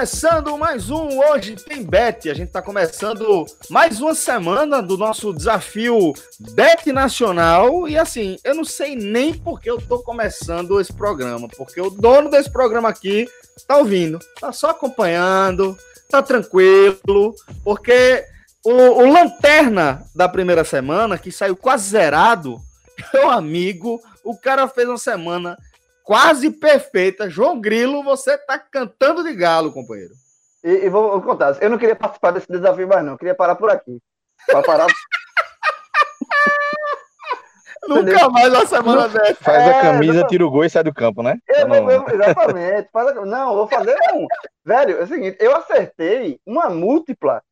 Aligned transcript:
Começando 0.00 0.56
mais 0.56 0.88
um 0.88 1.20
Hoje 1.20 1.56
Tem 1.56 1.84
Bet. 1.84 2.30
A 2.30 2.32
gente 2.32 2.46
está 2.46 2.62
começando 2.62 3.44
mais 3.68 4.00
uma 4.00 4.14
semana 4.14 4.80
do 4.80 4.96
nosso 4.96 5.30
desafio 5.30 6.14
Bet 6.54 6.90
Nacional. 6.90 7.86
E 7.86 7.98
assim, 7.98 8.38
eu 8.42 8.54
não 8.54 8.64
sei 8.64 8.96
nem 8.96 9.34
por 9.34 9.60
que 9.60 9.70
eu 9.70 9.78
tô 9.78 9.98
começando 9.98 10.80
esse 10.80 10.90
programa, 10.90 11.48
porque 11.48 11.78
o 11.82 11.90
dono 11.90 12.30
desse 12.30 12.50
programa 12.50 12.88
aqui 12.88 13.28
tá 13.68 13.76
ouvindo, 13.76 14.18
tá 14.40 14.50
só 14.52 14.70
acompanhando, 14.70 15.76
tá 16.08 16.22
tranquilo, 16.22 17.34
porque 17.62 18.24
o, 18.64 18.72
o 18.72 19.12
Lanterna 19.12 20.02
da 20.14 20.26
primeira 20.30 20.64
semana, 20.64 21.18
que 21.18 21.30
saiu 21.30 21.54
quase 21.54 21.90
zerado, 21.90 22.58
meu 23.12 23.28
amigo, 23.28 24.00
o 24.24 24.34
cara 24.34 24.66
fez 24.66 24.88
uma 24.88 24.96
semana 24.96 25.58
quase 26.04 26.50
perfeita. 26.50 27.28
João 27.30 27.60
Grilo, 27.60 28.02
você 28.02 28.36
tá 28.38 28.58
cantando 28.58 29.22
de 29.22 29.32
galo, 29.34 29.72
companheiro. 29.72 30.12
E, 30.62 30.70
e 30.86 30.88
vou, 30.90 31.10
vou 31.12 31.22
contar, 31.22 31.56
eu 31.62 31.70
não 31.70 31.78
queria 31.78 31.96
participar 31.96 32.32
desse 32.32 32.46
desafio 32.48 32.86
mais, 32.88 33.04
não. 33.04 33.12
Eu 33.12 33.18
queria 33.18 33.34
parar 33.34 33.54
por 33.54 33.70
aqui. 33.70 33.98
Pra 34.46 34.62
parar. 34.62 34.86
Nunca 37.88 38.28
mais 38.28 38.52
uma 38.52 38.66
semana 38.66 39.08
dessa. 39.08 39.34
Faz 39.42 39.58
É, 39.66 39.70
a 39.70 39.80
camisa, 39.80 40.20
não. 40.20 40.26
tira 40.28 40.46
o 40.46 40.50
gol 40.50 40.64
e 40.64 40.70
sai 40.70 40.84
do 40.84 40.92
campo, 40.92 41.22
né? 41.22 41.38
Eu, 41.48 41.66
eu- 41.74 42.08
exatamente. 42.10 42.88
Faz 42.92 43.08
a- 43.08 43.24
Não, 43.24 43.54
vou 43.54 43.66
fazer 43.68 43.96
um. 44.14 44.26
Velho, 44.64 44.98
é 44.98 45.02
o 45.02 45.06
seguinte, 45.06 45.36
eu 45.40 45.56
acertei 45.56 46.38
uma 46.44 46.68
múltipla 46.68 47.42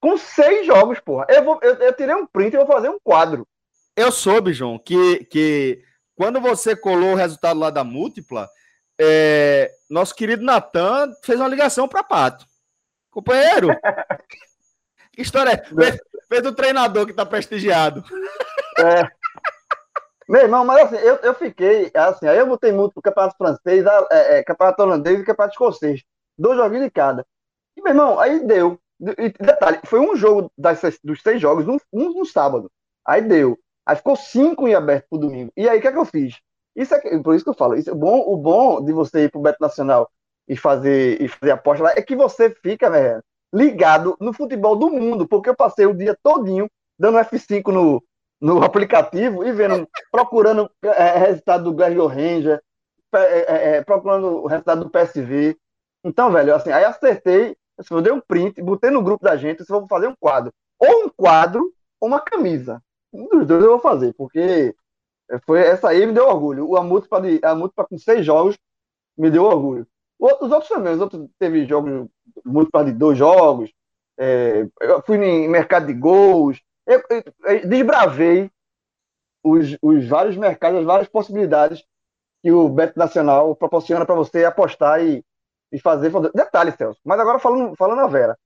com 0.00 0.16
seis 0.16 0.66
jogos, 0.66 1.00
porra. 1.00 1.26
Eu, 1.28 1.44
vou, 1.44 1.58
eu, 1.62 1.74
eu 1.74 1.92
tirei 1.92 2.14
um 2.14 2.26
print 2.26 2.54
e 2.54 2.58
vou 2.58 2.66
fazer 2.66 2.88
um 2.88 2.98
quadro. 3.02 3.46
Eu 3.96 4.10
soube, 4.12 4.52
João, 4.52 4.78
que, 4.78 5.24
que 5.24 5.82
quando 6.14 6.40
você 6.40 6.76
colou 6.76 7.12
o 7.12 7.16
resultado 7.16 7.58
lá 7.58 7.70
da 7.70 7.84
múltipla, 7.84 8.48
é, 9.00 9.72
nosso 9.90 10.14
querido 10.14 10.44
Natan 10.44 11.12
fez 11.22 11.38
uma 11.40 11.48
ligação 11.48 11.88
para 11.88 12.04
Pato. 12.04 12.46
Companheiro, 13.10 13.68
que 15.12 15.22
história 15.22 15.52
é? 15.52 15.64
Fez, 15.64 16.00
fez 16.28 16.46
o 16.46 16.52
treinador 16.52 17.06
que 17.06 17.12
tá 17.12 17.26
prestigiado. 17.26 18.04
É. 18.78 19.06
Meu 20.28 20.42
irmão, 20.42 20.64
mas 20.64 20.86
assim, 20.86 21.04
eu, 21.04 21.16
eu 21.16 21.34
fiquei, 21.34 21.90
assim, 21.94 22.26
aí 22.26 22.38
eu 22.38 22.46
botei 22.46 22.72
muito 22.72 22.92
pro 22.92 23.02
campeonato 23.02 23.36
francês, 23.36 23.84
é, 24.10 24.38
é, 24.38 24.44
campeonato 24.44 24.82
holandês 24.82 25.20
e 25.20 25.24
campeonato 25.24 25.54
escocês. 25.54 26.02
Dois 26.38 26.56
joguinhos 26.56 26.86
de 26.86 26.90
cada. 26.90 27.26
E, 27.76 27.82
meu 27.82 27.92
irmão, 27.92 28.18
aí 28.18 28.40
deu. 28.46 28.80
E, 29.18 29.28
detalhe, 29.30 29.80
foi 29.84 30.00
um 30.00 30.16
jogo 30.16 30.50
das, 30.56 30.80
dos 31.02 31.20
seis 31.20 31.40
jogos, 31.40 31.66
um, 31.66 31.76
um 31.92 32.10
no 32.14 32.24
sábado. 32.24 32.70
Aí 33.06 33.20
deu. 33.20 33.58
Aí 33.86 33.96
ficou 33.96 34.16
cinco 34.16 34.68
em 34.68 34.74
aberto 34.74 35.08
pro 35.08 35.18
domingo. 35.18 35.52
E 35.56 35.68
aí, 35.68 35.78
o 35.78 35.80
que 35.82 35.88
é 35.88 35.92
que 35.92 35.98
eu 35.98 36.04
fiz? 36.04 36.38
Isso 36.74 36.94
é 36.94 37.18
por 37.22 37.34
isso 37.34 37.44
que 37.44 37.50
eu 37.50 37.54
falo. 37.54 37.74
Isso, 37.74 37.92
o, 37.92 37.94
bom, 37.94 38.20
o 38.20 38.36
bom 38.36 38.84
de 38.84 38.92
você 38.92 39.24
ir 39.24 39.30
pro 39.30 39.40
Beto 39.40 39.58
Nacional 39.60 40.10
e 40.48 40.56
fazer, 40.56 41.20
e 41.20 41.28
fazer 41.28 41.52
aposta 41.52 41.84
lá 41.84 41.92
é 41.92 42.02
que 42.02 42.16
você 42.16 42.50
fica, 42.50 42.90
velho, 42.90 43.22
ligado 43.52 44.16
no 44.20 44.32
futebol 44.32 44.74
do 44.76 44.90
mundo, 44.90 45.26
porque 45.28 45.50
eu 45.50 45.56
passei 45.56 45.86
o 45.86 45.94
dia 45.94 46.16
todinho 46.22 46.68
dando 46.98 47.18
F5 47.18 47.68
no, 47.72 48.02
no 48.40 48.62
aplicativo 48.62 49.44
e 49.44 49.52
vendo, 49.52 49.86
procurando 50.10 50.70
é, 50.82 51.18
resultado 51.18 51.64
do 51.64 51.74
Glasgow 51.74 52.06
Ranger, 52.06 52.62
é, 53.14 53.18
é, 53.18 53.76
é, 53.76 53.84
procurando 53.84 54.26
o 54.42 54.46
resultado 54.46 54.84
do 54.84 54.90
PSV. 54.90 55.56
Então, 56.04 56.30
velho, 56.30 56.54
assim, 56.54 56.72
aí 56.72 56.84
acertei, 56.84 57.56
assim, 57.78 57.94
eu 57.94 58.00
dei 58.02 58.12
um 58.12 58.20
print, 58.20 58.60
botei 58.62 58.90
no 58.90 59.02
grupo 59.02 59.24
da 59.24 59.36
gente, 59.36 59.62
se 59.64 59.70
vou 59.70 59.86
fazer 59.86 60.08
um 60.08 60.16
quadro. 60.18 60.52
Ou 60.78 61.06
um 61.06 61.08
quadro, 61.08 61.72
ou 62.00 62.08
uma 62.08 62.20
camisa. 62.20 62.82
Um 63.12 63.28
dos 63.28 63.46
dois 63.46 63.62
eu 63.62 63.70
vou 63.70 63.80
fazer, 63.80 64.14
porque 64.14 64.74
foi 65.46 65.60
essa 65.62 65.88
aí 65.90 66.06
me 66.06 66.12
deu 66.12 66.26
orgulho. 66.28 66.68
O- 66.68 66.76
A 66.76 66.82
múltipla, 66.84 67.20
de, 67.22 67.40
a 67.44 67.54
múltipla 67.54 67.86
com 67.86 67.98
seis 67.98 68.24
jogos 68.26 68.58
me 69.18 69.30
deu 69.30 69.44
orgulho. 69.44 69.86
Os 70.18 70.52
outros 70.52 70.68
também, 70.68 70.94
os 70.94 71.00
outros 71.02 71.28
teve 71.38 71.66
jogos, 71.66 72.08
múltipla 72.44 72.84
de 72.86 72.92
dois 72.92 73.18
jogos. 73.18 73.72
é, 74.18 74.66
eu 74.80 75.02
fui 75.04 75.16
em 75.18 75.48
mercado 75.48 75.86
de 75.88 75.94
gols. 75.94 76.60
Eu, 76.86 77.02
eu- 77.10 77.24
eu 77.46 77.68
desbravei 77.68 78.50
os, 79.44 79.76
os 79.82 80.08
vários 80.08 80.36
mercados, 80.36 80.80
as 80.80 80.86
várias 80.86 81.08
possibilidades 81.08 81.84
que 82.42 82.52
o 82.52 82.68
Beto 82.70 82.98
Nacional 82.98 83.56
proporciona 83.56 84.06
para 84.06 84.14
você 84.16 84.44
apostar 84.44 85.02
e, 85.04 85.24
e 85.72 85.80
fazer. 85.80 86.12
Detalhe, 86.34 86.72
Celso, 86.72 87.00
mas 87.04 87.20
agora 87.20 87.38
falando, 87.40 87.76
falando 87.76 88.00
a 88.02 88.08
Vera. 88.08 88.38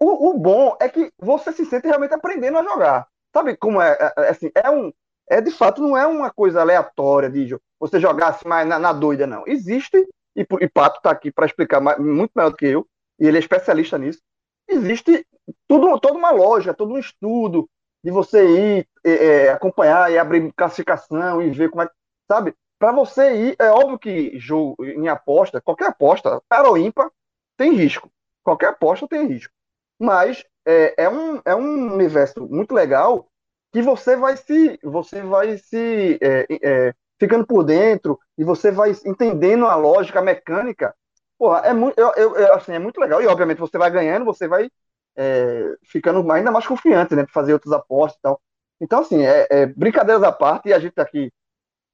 O, 0.00 0.30
o 0.30 0.38
bom 0.38 0.76
é 0.80 0.88
que 0.88 1.12
você 1.18 1.52
se 1.52 1.64
sente 1.64 1.86
realmente 1.86 2.14
aprendendo 2.14 2.58
a 2.58 2.64
jogar. 2.64 3.08
Sabe 3.34 3.56
como 3.56 3.80
é? 3.80 3.92
é, 4.00 4.12
é, 4.24 4.28
assim, 4.30 4.50
é 4.54 4.70
um. 4.70 4.92
É 5.30 5.40
de 5.40 5.50
fato, 5.50 5.82
não 5.82 5.96
é 5.96 6.06
uma 6.06 6.30
coisa 6.30 6.60
aleatória 6.60 7.28
de 7.30 7.54
você 7.78 8.00
jogar 8.00 8.28
assim, 8.28 8.48
mais 8.48 8.66
na, 8.66 8.78
na 8.78 8.92
doida, 8.92 9.26
não. 9.26 9.44
Existe, 9.46 9.96
e, 10.34 10.46
e 10.60 10.68
Pato 10.68 10.98
está 10.98 11.10
aqui 11.10 11.30
para 11.30 11.44
explicar 11.46 11.80
mais- 11.80 11.98
muito 11.98 12.32
melhor 12.34 12.50
do 12.50 12.56
que 12.56 12.66
eu, 12.66 12.86
e 13.20 13.26
ele 13.26 13.36
é 13.36 13.40
especialista 13.40 13.98
nisso. 13.98 14.20
Existe 14.66 15.26
tudo, 15.66 15.98
toda 16.00 16.18
uma 16.18 16.30
lógica, 16.30 16.74
todo 16.74 16.92
um 16.94 16.98
estudo 16.98 17.68
de 18.02 18.10
você 18.10 18.46
ir 18.78 18.88
é, 19.04 19.10
é, 19.46 19.50
acompanhar 19.50 20.10
e 20.10 20.18
abrir 20.18 20.52
classificação 20.54 21.42
e 21.42 21.50
ver 21.50 21.68
como 21.70 21.82
é. 21.82 21.90
Sabe? 22.30 22.54
Para 22.78 22.92
você 22.92 23.48
ir, 23.50 23.56
é 23.58 23.70
óbvio 23.70 23.98
que 23.98 24.38
jogo 24.38 24.76
em 24.84 25.08
aposta, 25.08 25.60
qualquer 25.60 25.88
aposta, 25.88 26.40
para 26.48 26.68
ou 26.68 26.78
ímpar, 26.78 27.10
tem 27.56 27.72
risco. 27.74 28.10
Qualquer 28.44 28.68
aposta 28.68 29.06
tem 29.08 29.26
risco. 29.26 29.52
Mas 29.98 30.44
é, 30.68 31.04
é, 31.04 31.08
um, 31.08 31.40
é 31.44 31.54
um 31.54 31.94
universo 31.94 32.46
muito 32.48 32.74
legal 32.74 33.28
que 33.72 33.82
você 33.82 34.16
vai 34.16 34.36
se 34.36 34.78
você 34.82 35.22
vai 35.22 35.58
se 35.58 36.18
é, 36.22 36.46
é, 36.90 36.94
ficando 37.20 37.46
por 37.46 37.64
dentro 37.64 38.18
e 38.38 38.44
você 38.44 38.70
vai 38.70 38.92
entendendo 39.06 39.66
a 39.66 39.76
lógica, 39.76 40.20
a 40.20 40.22
mecânica. 40.22 40.94
Porra, 41.38 41.60
é 41.60 41.72
muito, 41.74 41.98
eu, 41.98 42.12
eu- 42.36 42.54
assim, 42.54 42.72
é 42.72 42.78
muito 42.78 43.00
legal. 43.00 43.22
E 43.22 43.26
obviamente 43.26 43.58
você 43.58 43.78
vai 43.78 43.90
ganhando, 43.90 44.24
você 44.24 44.48
vai 44.48 44.70
é, 45.16 45.74
ficando 45.84 46.30
ainda 46.32 46.50
mais 46.50 46.66
confiante, 46.66 47.14
né, 47.14 47.24
para 47.24 47.32
fazer 47.32 47.52
outras 47.52 47.72
apostas 47.72 48.18
e 48.18 48.22
tal. 48.22 48.40
Então, 48.80 49.00
assim, 49.00 49.22
é, 49.24 49.46
é, 49.50 49.66
brincadeiras 49.66 50.22
à 50.22 50.30
parte, 50.32 50.68
e 50.68 50.72
a 50.72 50.78
gente 50.78 50.98
aqui 51.00 51.32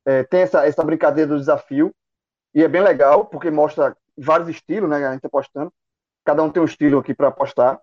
é, 0.07 0.25
tem 0.25 0.43
essa, 0.43 0.67
essa 0.67 0.83
brincadeira 0.85 1.31
do 1.31 1.39
desafio, 1.39 1.95
e 2.55 2.63
é 2.65 2.69
bem 2.69 2.83
legal, 2.83 3.27
porque 3.27 3.51
mostra 3.51 3.97
vários 4.19 4.49
estilos, 4.49 4.91
né, 4.91 5.07
a 5.07 5.13
gente 5.15 5.27
apostando. 5.27 5.73
Cada 6.25 6.43
um 6.43 6.51
tem 6.51 6.63
um 6.63 6.67
estilo 6.67 6.99
aqui 7.01 7.15
para 7.15 7.29
apostar, 7.29 7.81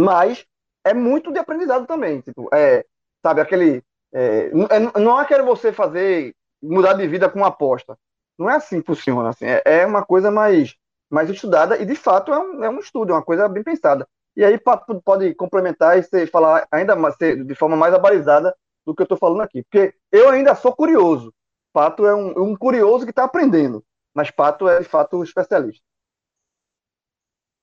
mas 0.00 0.44
é 0.84 0.94
muito 0.94 1.32
de 1.32 1.38
aprendizado 1.38 1.86
também. 1.86 2.20
Tipo, 2.20 2.48
é, 2.54 2.84
sabe, 3.24 3.40
aquele. 3.40 3.82
É, 4.12 4.46
é- 4.70 5.00
não 5.00 5.20
é 5.20 5.24
querer 5.26 5.42
você 5.42 5.72
fazer, 5.72 6.34
mudar 6.62 6.94
de 6.94 7.06
vida 7.06 7.28
com 7.28 7.38
uma 7.40 7.48
aposta. 7.48 7.96
Não 8.38 8.48
é 8.50 8.56
assim 8.56 8.80
que 8.80 8.86
funciona. 8.86 9.30
Assim, 9.30 9.46
é, 9.46 9.62
é 9.64 9.86
uma 9.86 10.04
coisa 10.04 10.30
mais, 10.30 10.74
mais 11.10 11.28
estudada 11.30 11.76
e, 11.80 11.86
de 11.86 11.94
fato, 11.94 12.32
é 12.32 12.38
um, 12.38 12.64
é 12.64 12.70
um 12.70 12.78
estudo, 12.80 13.12
é 13.12 13.14
uma 13.16 13.22
coisa 13.24 13.48
bem 13.48 13.62
pensada. 13.62 14.06
E 14.36 14.44
aí 14.44 14.58
Pato 14.58 15.00
pode 15.02 15.34
complementar 15.34 15.98
e 15.98 16.26
falar 16.26 16.66
ainda 16.70 16.94
mais, 16.96 17.16
de 17.18 17.54
forma 17.54 17.76
mais 17.76 17.92
abalizada 17.94 18.54
do 18.86 18.94
que 18.94 19.02
eu 19.02 19.04
estou 19.04 19.18
falando 19.18 19.42
aqui. 19.42 19.62
Porque 19.64 19.94
eu 20.12 20.28
ainda 20.30 20.54
sou 20.54 20.74
curioso. 20.74 21.32
Pato 21.72 22.06
é 22.06 22.14
um, 22.14 22.50
um 22.50 22.56
curioso 22.56 23.04
que 23.04 23.10
está 23.10 23.24
aprendendo. 23.24 23.84
Mas 24.14 24.30
Pato 24.30 24.68
é, 24.68 24.78
de 24.80 24.84
fato, 24.88 25.18
um 25.18 25.22
especialista. 25.24 25.82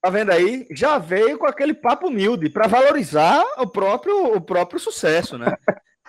Tá 0.01 0.09
vendo 0.09 0.31
aí? 0.31 0.67
Já 0.71 0.97
veio 0.97 1.37
com 1.37 1.45
aquele 1.45 1.73
papo 1.73 2.07
humilde 2.07 2.49
para 2.49 2.67
valorizar 2.67 3.43
o 3.57 3.67
próprio, 3.67 4.35
o 4.35 4.41
próprio 4.41 4.79
sucesso, 4.79 5.37
né? 5.37 5.55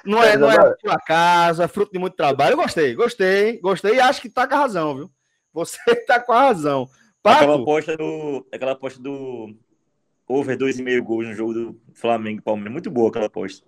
Não 0.05 0.23
é, 0.23 0.37
não 0.37 0.51
é 0.51 0.75
por 0.81 0.91
acaso, 0.91 1.63
é 1.63 1.69
fruto 1.69 1.93
de 1.93 1.99
muito 1.99 2.17
trabalho. 2.17 2.53
Eu 2.53 2.59
gostei, 2.59 2.95
gostei, 2.95 3.59
gostei 3.61 3.95
e 3.97 4.01
acho 4.01 4.21
que 4.21 4.29
tá 4.29 4.47
com 4.47 4.55
a 4.55 4.59
razão, 4.59 4.95
viu? 4.95 5.11
Você 5.53 5.79
tá 6.07 6.21
com 6.21 6.33
a 6.33 6.41
razão. 6.41 6.89
Aquela 7.25 7.53
Pato, 7.53 7.63
aposta 7.63 7.97
do. 7.97 8.47
Aquela 8.53 8.73
aposta 8.73 9.03
do 9.03 9.55
over 10.27 10.57
2,5 10.57 11.01
gols 11.03 11.27
no 11.27 11.35
jogo 11.35 11.55
do 11.55 11.81
Flamengo 11.95 12.39
e 12.39 12.43
Palmeiras. 12.43 12.73
Muito 12.73 12.91
boa 12.91 13.09
aquela 13.09 13.27
aposta. 13.27 13.67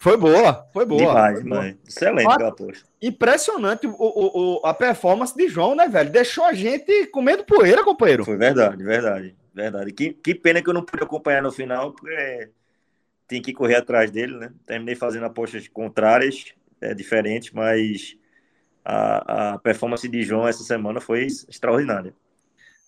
Foi 0.00 0.16
boa, 0.16 0.68
foi 0.72 0.84
boa. 0.84 1.00
Demais, 1.00 1.34
foi 1.34 1.42
demais. 1.42 1.76
Excelente 1.86 2.30
aquela 2.30 2.50
aposta. 2.50 2.88
Impressionante 3.00 3.86
o, 3.86 3.92
o, 3.92 4.60
o, 4.60 4.66
a 4.66 4.74
performance 4.74 5.34
de 5.34 5.48
João, 5.48 5.74
né, 5.74 5.88
velho? 5.88 6.10
Deixou 6.10 6.44
a 6.44 6.52
gente 6.52 7.06
comendo 7.06 7.44
poeira, 7.44 7.84
companheiro. 7.84 8.24
Foi 8.24 8.36
verdade, 8.36 8.82
verdade, 8.82 9.34
verdade. 9.54 9.92
Que, 9.92 10.12
que 10.12 10.34
pena 10.34 10.62
que 10.62 10.68
eu 10.68 10.74
não 10.74 10.84
pude 10.84 11.02
acompanhar 11.02 11.42
no 11.42 11.52
final, 11.52 11.92
porque 11.92 12.50
tem 13.26 13.40
que 13.40 13.52
correr 13.52 13.76
atrás 13.76 14.10
dele, 14.10 14.36
né? 14.36 14.52
Terminei 14.66 14.94
fazendo 14.94 15.26
apostas 15.26 15.66
contrárias, 15.68 16.54
é, 16.80 16.92
diferentes, 16.94 17.52
mas 17.52 18.16
a, 18.84 19.54
a 19.54 19.58
performance 19.58 20.06
de 20.08 20.22
João 20.22 20.46
essa 20.46 20.62
semana 20.62 21.00
foi 21.00 21.26
extraordinária. 21.26 22.14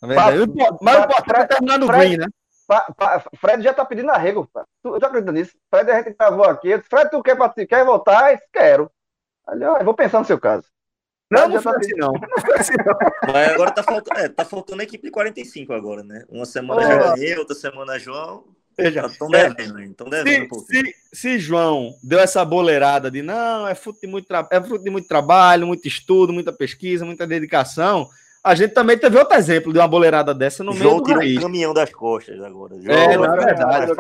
É 0.02 0.06
verdade. 0.06 0.38
Mas 0.82 0.96
o 0.96 1.04
importante 1.04 1.40
é 1.40 1.46
terminar 1.46 1.78
no 1.78 1.86
green, 1.86 2.16
né? 2.18 2.26
Pa, 2.66 2.80
pa, 2.96 3.24
Fred 3.36 3.62
já 3.62 3.72
tá 3.72 3.84
pedindo 3.84 4.10
arrego. 4.10 4.50
Tu 4.82 4.98
já 5.00 5.06
acredita 5.06 5.32
nisso? 5.32 5.56
Fred, 5.70 5.90
a 5.90 6.02
gente 6.02 6.16
gravou 6.18 6.44
aqui. 6.44 6.76
Fred, 6.82 7.10
tu 7.10 7.22
quer, 7.22 7.36
quer 7.66 7.84
voltar? 7.84 8.32
Eu 8.32 8.40
quero. 8.52 8.90
eu 9.48 9.84
vou 9.84 9.94
pensar 9.94 10.18
no 10.18 10.24
seu 10.24 10.38
caso. 10.38 10.66
Não, 11.31 11.49
não, 11.49 11.62
tá 11.62 11.70
assim, 11.76 11.94
não. 11.96 12.12
Mas 13.32 13.52
agora 13.52 13.70
tá 13.73 13.82
faltando, 13.82 14.20
é, 14.20 14.28
tá 14.28 14.44
faltando 14.44 14.81
a 14.81 14.84
equipe 14.84 15.05
de 15.05 15.11
45 15.11 15.73
agora, 15.73 16.02
né? 16.02 16.25
Uma 16.28 16.46
semana 16.46 16.81
oh. 16.81 16.84
já 16.84 17.14
ganhei, 17.14 17.37
outra 17.37 17.55
semana 17.55 17.99
João. 17.99 18.44
Veja, 18.78 19.06
estão 19.06 19.28
devendo, 19.28 19.81
hein? 19.81 19.90
Estão 19.90 20.08
devendo 20.08 20.55
se, 20.55 20.55
um 20.55 20.64
se, 20.64 20.94
se, 21.12 21.38
João 21.38 21.94
deu 22.02 22.19
essa 22.19 22.44
boleirada 22.44 23.11
de 23.11 23.23
não, 23.23 23.67
é 23.67 23.75
fruto 23.75 24.00
de 24.02 24.06
muito, 24.06 24.26
é 24.50 24.62
fruto 24.62 24.84
de 24.84 24.90
muito 24.90 25.08
trabalho, 25.08 25.67
muito 25.67 25.88
estudo, 25.88 26.31
muita 26.31 26.52
pesquisa, 26.52 27.05
muita 27.05 27.26
dedicação, 27.26 28.06
a 28.46 28.55
gente 28.55 28.75
também 28.75 28.96
teve 28.96 29.19
outro 29.19 29.37
exemplo 29.37 29.73
de 29.73 29.78
uma 29.81 29.88
boleirada 29.88 30.32
dessa 30.32 30.62
no 30.62 30.73
João 30.73 31.02
meio 31.02 31.34
do 31.34 31.38
um 31.38 31.43
caminhão 31.43 31.75
das 31.75 31.93
costas 31.93 32.40
agora. 32.40 32.81
João, 32.81 32.96
é, 32.96 33.17
na 33.17 33.34
verdade. 33.34 33.93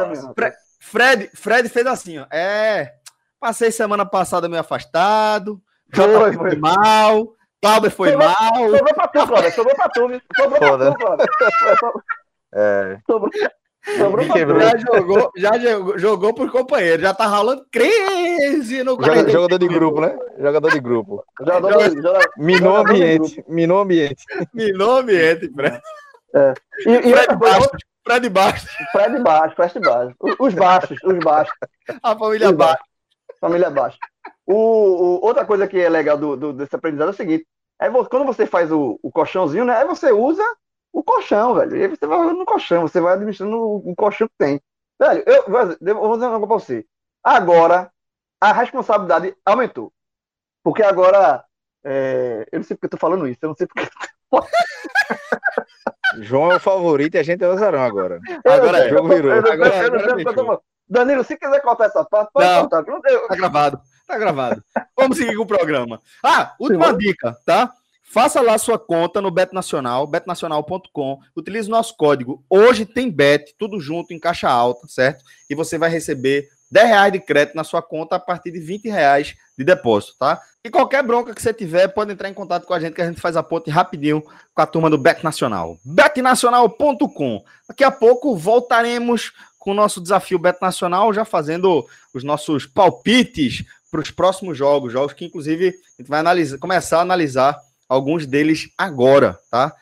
Fred, 0.78 1.30
Fred 1.34 1.68
fez 1.68 1.84
assim, 1.84 2.18
ó. 2.18 2.26
É, 2.30 2.94
passei 3.40 3.72
semana 3.72 4.06
passada 4.06 4.48
meio 4.48 4.60
afastado, 4.60 5.60
foi, 5.92 6.32
foi 6.32 6.56
mal, 6.56 7.34
Cláudio 7.60 7.90
foi 7.90 8.12
sobrou, 8.12 8.28
mal. 8.28 8.70
Sobrou 8.70 8.94
pra 8.94 9.08
tu, 9.08 9.26
Cláudio, 9.26 9.52
sobrou 9.52 9.76
pra 9.76 9.88
tu, 9.88 10.00
sobrou 10.36 10.58
pra 10.58 10.92
tu, 10.92 10.98
Cláudio. 10.98 11.26
É. 12.54 12.98
Sobrou, 13.06 13.30
Sobrou 13.94 14.60
já 14.60 14.76
jogou, 14.78 15.30
já 15.36 15.58
jogou, 15.58 15.98
jogou 15.98 16.34
por 16.34 16.50
companheiro, 16.50 17.02
já 17.02 17.14
tá 17.14 17.26
rolando 17.26 17.64
crise 17.70 18.82
no 18.82 18.92
Joga, 18.92 19.30
Jogador 19.30 19.58
de 19.58 19.68
grupo, 19.68 20.00
né? 20.00 20.18
Jogador 20.38 20.70
de 20.72 20.80
grupo. 20.80 21.24
Jogador, 21.38 21.94
jogador, 21.94 22.30
minou 22.36 22.72
o 22.72 22.76
ambiente. 22.78 23.44
Minou 23.46 23.78
o 23.78 23.80
ambiente. 23.82 24.24
Minou 24.52 24.94
o 24.94 24.98
ambiente, 24.98 25.52
Fred. 25.52 25.80
É. 26.34 26.54
E, 26.84 26.90
e 26.90 27.12
Fred, 27.12 27.36
baixo, 27.36 27.70
Fred 28.04 28.28
baixo. 28.28 28.66
Fred 28.90 29.22
baixo, 29.22 29.54
Fred 29.54 29.80
baixo. 29.80 30.16
Os 30.40 30.54
baixos, 30.54 30.98
os 31.04 31.18
baixos. 31.18 31.54
A 32.02 32.16
família 32.16 32.52
baixo. 32.52 32.82
Família 33.40 33.70
baixo. 33.70 33.98
O, 34.46 34.54
o, 34.54 35.24
outra 35.24 35.44
coisa 35.44 35.66
que 35.66 35.78
é 35.78 35.88
legal 35.88 36.16
do, 36.16 36.36
do, 36.36 36.52
desse 36.52 36.74
aprendizado 36.74 37.08
é 37.08 37.10
o 37.10 37.14
seguinte: 37.14 37.46
é 37.80 37.90
quando 37.90 38.24
você 38.24 38.46
faz 38.46 38.70
o, 38.70 38.98
o 39.02 39.10
colchãozinho, 39.10 39.64
né? 39.64 39.76
Aí 39.76 39.86
você 39.86 40.12
usa 40.12 40.44
o 40.92 41.02
colchão, 41.02 41.54
velho. 41.54 41.76
E 41.76 41.82
aí 41.82 41.88
você 41.88 42.06
vai 42.06 42.32
no 42.32 42.44
colchão, 42.46 42.82
você 42.82 43.00
vai 43.00 43.14
administrando 43.14 43.56
o, 43.58 43.94
colchão 43.94 44.28
que 44.28 44.34
tem. 44.38 44.60
Velho, 44.98 45.22
eu, 45.26 45.44
eu 45.44 45.96
vou 45.96 46.14
dizer 46.14 46.26
uma 46.26 46.38
coisa 46.38 46.46
pra 46.46 46.46
você. 46.46 46.86
Agora, 47.22 47.90
a 48.40 48.52
responsabilidade 48.52 49.36
aumentou. 49.44 49.92
Porque 50.62 50.82
agora. 50.82 51.44
É, 51.84 52.48
eu 52.50 52.58
não 52.58 52.64
sei 52.64 52.76
porque 52.76 52.86
eu 52.86 52.90
tô 52.90 52.96
falando 52.96 53.28
isso, 53.28 53.38
eu 53.42 53.48
não 53.48 53.56
sei 53.56 53.66
porque. 53.66 53.88
João 56.18 56.52
é 56.52 56.56
o 56.56 56.60
favorito 56.60 57.16
e 57.16 57.18
a 57.18 57.22
gente 57.22 57.44
é 57.44 57.48
o 57.48 57.56
Zarão 57.56 57.82
agora. 57.82 58.20
Agora 58.44 58.78
é. 58.78 58.86
O 58.86 58.96
jogo 58.96 59.08
virou. 59.08 59.32
Agora, 59.32 60.60
Danilo, 60.88 61.24
se 61.24 61.36
quiser 61.36 61.60
cortar 61.60 61.86
essa 61.86 62.04
parte, 62.04 62.30
pode 62.32 62.48
não, 62.48 62.68
cortar. 62.68 62.84
Tá 63.28 63.36
gravado. 63.36 63.80
Tá 64.06 64.16
gravado. 64.18 64.62
Vamos 64.96 65.18
seguir 65.18 65.36
com 65.36 65.42
o 65.42 65.46
programa. 65.46 66.00
Ah, 66.22 66.54
última 66.60 66.90
Sim, 66.92 66.98
dica, 66.98 67.36
tá? 67.44 67.72
Faça 68.04 68.40
lá 68.40 68.56
sua 68.56 68.78
conta 68.78 69.20
no 69.20 69.32
Bet 69.32 69.52
Nacional, 69.52 70.06
betnacional.com. 70.06 71.18
Utilize 71.34 71.68
o 71.68 71.72
nosso 71.72 71.96
código. 71.96 72.44
Hoje 72.48 72.86
tem 72.86 73.10
Bet, 73.10 73.54
tudo 73.58 73.80
junto 73.80 74.14
em 74.14 74.18
caixa 74.18 74.48
alta, 74.48 74.86
certo? 74.86 75.24
E 75.50 75.54
você 75.56 75.76
vai 75.76 75.90
receber 75.90 76.48
10 76.70 76.88
reais 76.88 77.12
de 77.12 77.20
crédito 77.20 77.56
na 77.56 77.64
sua 77.64 77.82
conta 77.82 78.16
a 78.16 78.20
partir 78.20 78.52
de 78.52 78.60
20 78.60 78.88
reais 78.88 79.34
de 79.58 79.64
depósito, 79.64 80.14
tá? 80.18 80.40
E 80.64 80.70
qualquer 80.70 81.02
bronca 81.02 81.34
que 81.34 81.42
você 81.42 81.52
tiver, 81.52 81.88
pode 81.88 82.12
entrar 82.12 82.28
em 82.28 82.34
contato 82.34 82.64
com 82.64 82.74
a 82.74 82.80
gente 82.80 82.94
que 82.94 83.02
a 83.02 83.06
gente 83.06 83.20
faz 83.20 83.36
a 83.36 83.42
ponte 83.42 83.70
rapidinho 83.70 84.22
com 84.54 84.62
a 84.62 84.66
turma 84.66 84.88
do 84.88 84.98
Bet 84.98 85.22
Nacional. 85.24 85.76
betnacional.com. 85.84 87.44
Daqui 87.68 87.84
a 87.84 87.90
pouco 87.90 88.36
voltaremos 88.36 89.32
com 89.58 89.72
o 89.72 89.74
nosso 89.74 90.00
desafio 90.00 90.38
Bet 90.38 90.58
Nacional, 90.62 91.12
já 91.12 91.24
fazendo 91.24 91.84
os 92.14 92.22
nossos 92.22 92.66
palpites 92.66 93.64
para 93.90 94.00
os 94.00 94.10
próximos 94.10 94.56
jogos, 94.56 94.92
jogos 94.92 95.12
que 95.12 95.24
inclusive 95.24 95.68
a 95.68 96.02
gente 96.02 96.08
vai 96.08 96.20
analisar, 96.20 96.58
começar 96.58 96.98
a 96.98 97.02
analisar 97.02 97.58
alguns 97.88 98.26
deles 98.26 98.68
agora, 98.76 99.38
tá? 99.50 99.72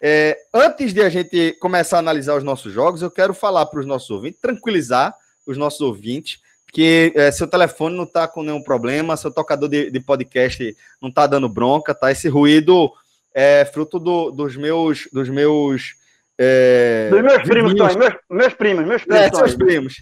É, 0.00 0.36
antes 0.52 0.92
de 0.92 1.00
a 1.00 1.08
gente 1.08 1.56
começar 1.60 1.96
a 1.96 2.00
analisar 2.00 2.36
os 2.36 2.44
nossos 2.44 2.72
jogos, 2.72 3.00
eu 3.00 3.10
quero 3.10 3.32
falar 3.32 3.64
para 3.66 3.80
os 3.80 3.86
nossos 3.86 4.10
ouvintes, 4.10 4.40
tranquilizar 4.40 5.14
os 5.46 5.56
nossos 5.56 5.80
ouvintes, 5.80 6.40
que 6.72 7.12
é, 7.14 7.30
seu 7.30 7.46
telefone 7.46 7.96
não 7.96 8.04
está 8.04 8.26
com 8.26 8.42
nenhum 8.42 8.62
problema, 8.62 9.16
seu 9.16 9.30
tocador 9.30 9.68
de, 9.68 9.90
de 9.90 10.00
podcast 10.00 10.76
não 11.00 11.08
está 11.08 11.26
dando 11.26 11.48
bronca, 11.48 11.94
tá? 11.94 12.10
Esse 12.10 12.28
ruído 12.28 12.92
é 13.32 13.64
fruto 13.64 13.98
do, 13.98 14.30
dos 14.30 14.56
meus. 14.56 15.08
Dos 15.12 15.28
meus 15.28 15.94
é, 16.36 17.10
dos 17.10 17.22
meus 17.22 17.42
primos, 17.42 17.74
meus, 17.74 18.14
meus 18.28 18.54
primos, 18.54 18.86
meus 18.86 19.04
primos. 19.04 19.22
É, 19.22 19.32
seus 19.32 19.54
primos. 19.54 19.94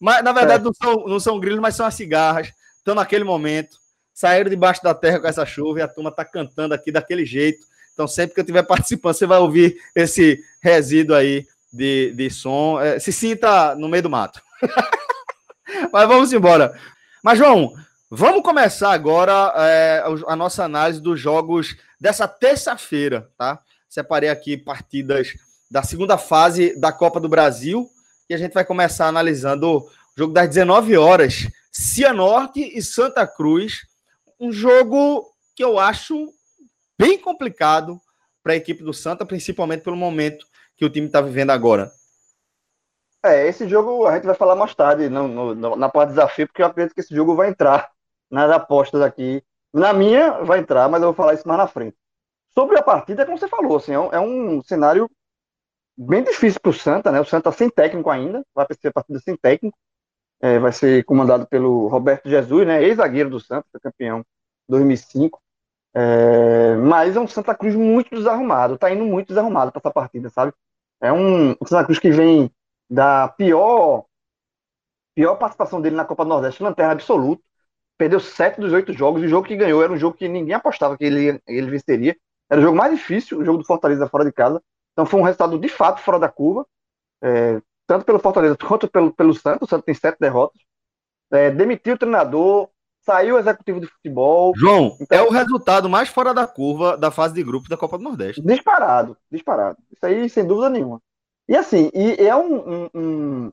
Mas, 0.00 0.24
na 0.24 0.32
verdade, 0.32 0.62
é. 0.62 0.64
não, 0.64 0.72
são, 0.72 1.06
não 1.06 1.20
são 1.20 1.38
grilhos, 1.38 1.60
mas 1.60 1.76
são 1.76 1.86
as 1.86 1.94
cigarras. 1.94 2.50
Estão 2.84 2.94
naquele 2.94 3.24
momento 3.24 3.78
saíram 4.14 4.48
debaixo 4.48 4.82
da 4.82 4.94
terra 4.94 5.18
com 5.18 5.26
essa 5.26 5.44
chuva 5.44 5.80
e 5.80 5.82
a 5.82 5.88
turma 5.88 6.10
está 6.10 6.24
cantando 6.24 6.72
aqui 6.72 6.92
daquele 6.92 7.26
jeito. 7.26 7.66
Então, 7.92 8.06
sempre 8.06 8.34
que 8.34 8.40
eu 8.40 8.44
estiver 8.44 8.62
participando, 8.62 9.14
você 9.14 9.26
vai 9.26 9.38
ouvir 9.38 9.76
esse 9.94 10.38
resíduo 10.62 11.16
aí 11.16 11.46
de, 11.72 12.12
de 12.16 12.30
som. 12.30 12.80
É, 12.80 12.98
se 12.98 13.12
sinta 13.12 13.74
no 13.74 13.88
meio 13.88 14.04
do 14.04 14.10
mato. 14.10 14.40
Mas 15.92 16.08
vamos 16.08 16.32
embora. 16.32 16.78
Mas, 17.22 17.38
João, 17.38 17.74
vamos 18.08 18.42
começar 18.42 18.92
agora 18.92 19.52
é, 19.56 20.04
a 20.26 20.36
nossa 20.36 20.64
análise 20.64 21.00
dos 21.00 21.18
jogos 21.18 21.76
dessa 22.00 22.28
terça-feira, 22.28 23.28
tá? 23.36 23.58
Separei 23.88 24.28
aqui 24.28 24.56
partidas 24.56 25.32
da 25.70 25.82
segunda 25.82 26.18
fase 26.18 26.78
da 26.78 26.92
Copa 26.92 27.18
do 27.18 27.28
Brasil 27.28 27.88
e 28.28 28.34
a 28.34 28.38
gente 28.38 28.52
vai 28.52 28.64
começar 28.64 29.06
analisando 29.06 29.78
o 29.78 29.88
jogo 30.16 30.32
das 30.32 30.48
19 30.48 30.96
horas. 30.96 31.48
Cianorte 31.76 32.60
e 32.60 32.80
Santa 32.80 33.26
Cruz 33.26 33.80
um 34.38 34.52
jogo 34.52 35.28
que 35.56 35.64
eu 35.64 35.78
acho 35.78 36.28
bem 36.96 37.18
complicado 37.18 38.00
para 38.42 38.52
a 38.52 38.56
equipe 38.56 38.84
do 38.84 38.92
Santa, 38.92 39.26
principalmente 39.26 39.82
pelo 39.82 39.96
momento 39.96 40.46
que 40.76 40.84
o 40.84 40.90
time 40.90 41.06
está 41.06 41.20
vivendo 41.20 41.50
agora. 41.50 41.90
É, 43.24 43.48
esse 43.48 43.68
jogo 43.68 44.06
a 44.06 44.14
gente 44.14 44.26
vai 44.26 44.34
falar 44.34 44.54
mais 44.54 44.74
tarde 44.74 45.08
no, 45.08 45.54
no, 45.54 45.76
na 45.76 45.88
parte 45.88 46.10
de 46.10 46.14
desafio, 46.14 46.46
porque 46.46 46.62
eu 46.62 46.66
acredito 46.66 46.94
que 46.94 47.00
esse 47.00 47.14
jogo 47.14 47.34
vai 47.34 47.48
entrar 47.48 47.90
nas 48.30 48.50
apostas 48.50 49.00
aqui. 49.00 49.42
Na 49.72 49.92
minha, 49.92 50.42
vai 50.44 50.60
entrar, 50.60 50.88
mas 50.88 51.02
eu 51.02 51.08
vou 51.08 51.14
falar 51.14 51.34
isso 51.34 51.48
mais 51.48 51.58
na 51.58 51.66
frente. 51.66 51.96
Sobre 52.52 52.78
a 52.78 52.82
partida, 52.82 53.24
como 53.24 53.38
você 53.38 53.48
falou, 53.48 53.78
assim, 53.78 53.92
é, 53.92 53.98
um, 53.98 54.12
é 54.12 54.20
um 54.20 54.62
cenário 54.62 55.10
bem 55.96 56.22
difícil 56.22 56.60
para 56.60 56.70
o 56.70 56.74
Santa, 56.74 57.10
né? 57.10 57.20
O 57.20 57.24
Santa 57.24 57.50
sem 57.50 57.68
técnico 57.68 58.10
ainda, 58.10 58.44
vai 58.54 58.66
ser 58.80 58.92
partida 58.92 59.18
sem 59.18 59.36
técnico. 59.36 59.76
É, 60.44 60.58
vai 60.58 60.72
ser 60.72 61.02
comandado 61.06 61.46
pelo 61.46 61.88
Roberto 61.88 62.28
Jesus, 62.28 62.66
né? 62.66 62.82
Ex-zagueiro 62.84 63.30
do 63.30 63.40
Santa, 63.40 63.66
campeão 63.82 64.22
2005. 64.68 65.40
É, 65.94 66.76
mas 66.76 67.16
é 67.16 67.20
um 67.20 67.26
Santa 67.26 67.54
Cruz 67.54 67.74
muito 67.74 68.14
desarrumado, 68.14 68.76
tá 68.76 68.92
indo 68.92 69.06
muito 69.06 69.28
desarrumado 69.28 69.72
para 69.72 69.80
essa 69.80 69.90
partida, 69.90 70.28
sabe? 70.28 70.52
É 71.00 71.10
um, 71.10 71.52
um 71.52 71.66
Santa 71.66 71.84
Cruz 71.86 71.98
que 71.98 72.10
vem 72.10 72.50
da 72.90 73.28
pior 73.28 74.04
pior 75.14 75.36
participação 75.36 75.80
dele 75.80 75.96
na 75.96 76.04
Copa 76.04 76.24
do 76.24 76.28
Nordeste, 76.28 76.62
lanterna 76.62 76.92
absoluto. 76.92 77.42
Perdeu 77.96 78.20
sete 78.20 78.60
dos 78.60 78.72
oito 78.74 78.92
jogos. 78.92 79.22
E 79.22 79.26
o 79.26 79.28
jogo 79.28 79.46
que 79.48 79.56
ganhou 79.56 79.82
era 79.82 79.92
um 79.92 79.96
jogo 79.96 80.16
que 80.16 80.28
ninguém 80.28 80.54
apostava 80.54 80.98
que 80.98 81.04
ele, 81.04 81.40
ele 81.46 81.70
venceria. 81.70 82.14
Era 82.50 82.60
o 82.60 82.64
jogo 82.64 82.76
mais 82.76 82.92
difícil, 82.92 83.38
o 83.38 83.44
jogo 83.46 83.58
do 83.58 83.64
Fortaleza 83.64 84.06
fora 84.08 84.26
de 84.26 84.32
casa. 84.32 84.62
Então 84.92 85.06
foi 85.06 85.20
um 85.20 85.22
resultado 85.22 85.58
de 85.58 85.68
fato 85.70 86.00
fora 86.02 86.18
da 86.18 86.28
curva. 86.28 86.66
É, 87.22 87.62
tanto 87.86 88.04
pelo 88.04 88.18
Fortaleza 88.18 88.56
quanto 88.56 88.88
pelo, 88.88 89.12
pelo 89.12 89.34
Santos. 89.34 89.66
O 89.66 89.70
Santos 89.70 89.84
tem 89.84 89.94
sete 89.94 90.18
derrotas. 90.18 90.60
É, 91.30 91.50
demitiu 91.50 91.94
o 91.94 91.98
treinador, 91.98 92.68
saiu 93.04 93.36
o 93.36 93.38
executivo 93.38 93.80
de 93.80 93.86
futebol. 93.86 94.52
João, 94.56 94.96
então, 95.00 95.18
é 95.18 95.22
o 95.22 95.30
resultado 95.30 95.88
mais 95.88 96.08
fora 96.08 96.32
da 96.32 96.46
curva 96.46 96.96
da 96.96 97.10
fase 97.10 97.34
de 97.34 97.42
grupos 97.42 97.68
da 97.68 97.76
Copa 97.76 97.98
do 97.98 98.04
Nordeste. 98.04 98.42
Disparado, 98.42 99.16
disparado. 99.30 99.78
Isso 99.92 100.06
aí, 100.06 100.28
sem 100.28 100.46
dúvida 100.46 100.70
nenhuma. 100.70 101.00
E 101.48 101.56
assim, 101.56 101.90
e 101.92 102.26
é 102.26 102.34
um, 102.34 102.54
um, 102.54 102.90
um, 102.94 103.52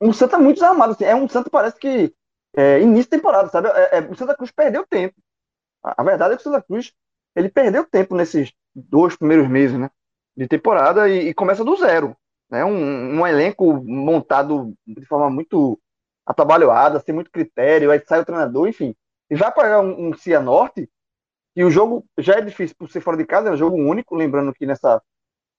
um 0.00 0.12
Santa 0.12 0.38
muito 0.38 0.56
desarmado. 0.56 0.92
Assim, 0.92 1.04
é 1.04 1.14
um 1.14 1.28
Santa 1.28 1.48
parece 1.48 1.78
que 1.78 2.12
é, 2.56 2.80
início 2.80 3.04
de 3.04 3.10
temporada, 3.10 3.48
sabe? 3.48 3.68
É, 3.68 3.98
é, 3.98 4.00
o 4.00 4.14
Santa 4.14 4.36
Cruz 4.36 4.50
perdeu 4.50 4.86
tempo. 4.86 5.14
A, 5.82 6.02
a, 6.02 6.04
verdade 6.04 6.34
é 6.34 6.36
que 6.36 6.42
o 6.42 6.44
Santa 6.44 6.62
Cruz 6.62 6.92
ele 7.34 7.48
perdeu 7.48 7.84
tempo 7.84 8.14
nesses 8.14 8.52
dois 8.74 9.16
primeiros 9.16 9.48
meses 9.48 9.78
né, 9.78 9.90
de 10.36 10.46
temporada 10.46 11.08
e, 11.08 11.28
e 11.28 11.34
começa 11.34 11.64
do 11.64 11.76
zero. 11.76 12.16
Né? 12.52 12.62
Um, 12.62 13.20
um 13.20 13.26
elenco 13.26 13.82
montado 13.82 14.74
de 14.86 15.06
forma 15.06 15.30
muito 15.30 15.80
atabalhoada, 16.26 17.00
sem 17.00 17.14
muito 17.14 17.30
critério, 17.30 17.90
aí 17.90 18.00
sai 18.06 18.20
o 18.20 18.24
treinador, 18.26 18.68
enfim. 18.68 18.94
E 19.30 19.34
vai 19.34 19.50
pagar 19.50 19.80
um, 19.80 20.08
um 20.08 20.14
Cianorte, 20.14 20.88
e 21.56 21.64
o 21.64 21.70
jogo 21.70 22.04
já 22.18 22.34
é 22.34 22.40
difícil 22.42 22.76
por 22.78 22.90
ser 22.90 23.00
fora 23.00 23.16
de 23.16 23.24
casa, 23.24 23.48
é 23.48 23.52
um 23.52 23.56
jogo 23.56 23.76
único, 23.76 24.14
lembrando 24.14 24.52
que 24.52 24.66
nessa 24.66 25.02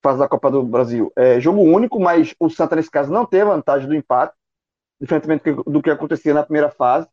fase 0.03 0.19
da 0.19 0.27
Copa 0.27 0.51
do 0.51 0.63
Brasil 0.63 1.11
é 1.15 1.39
jogo 1.39 1.61
único, 1.61 1.99
mas 1.99 2.35
o 2.39 2.49
Santa, 2.49 2.75
nesse 2.75 2.91
caso, 2.91 3.11
não 3.11 3.25
tem 3.25 3.41
a 3.41 3.45
vantagem 3.45 3.87
do 3.87 3.95
empate, 3.95 4.35
diferentemente 5.01 5.51
do 5.51 5.81
que 5.81 5.89
acontecia 5.89 6.33
na 6.33 6.43
primeira 6.43 6.69
fase, 6.69 7.07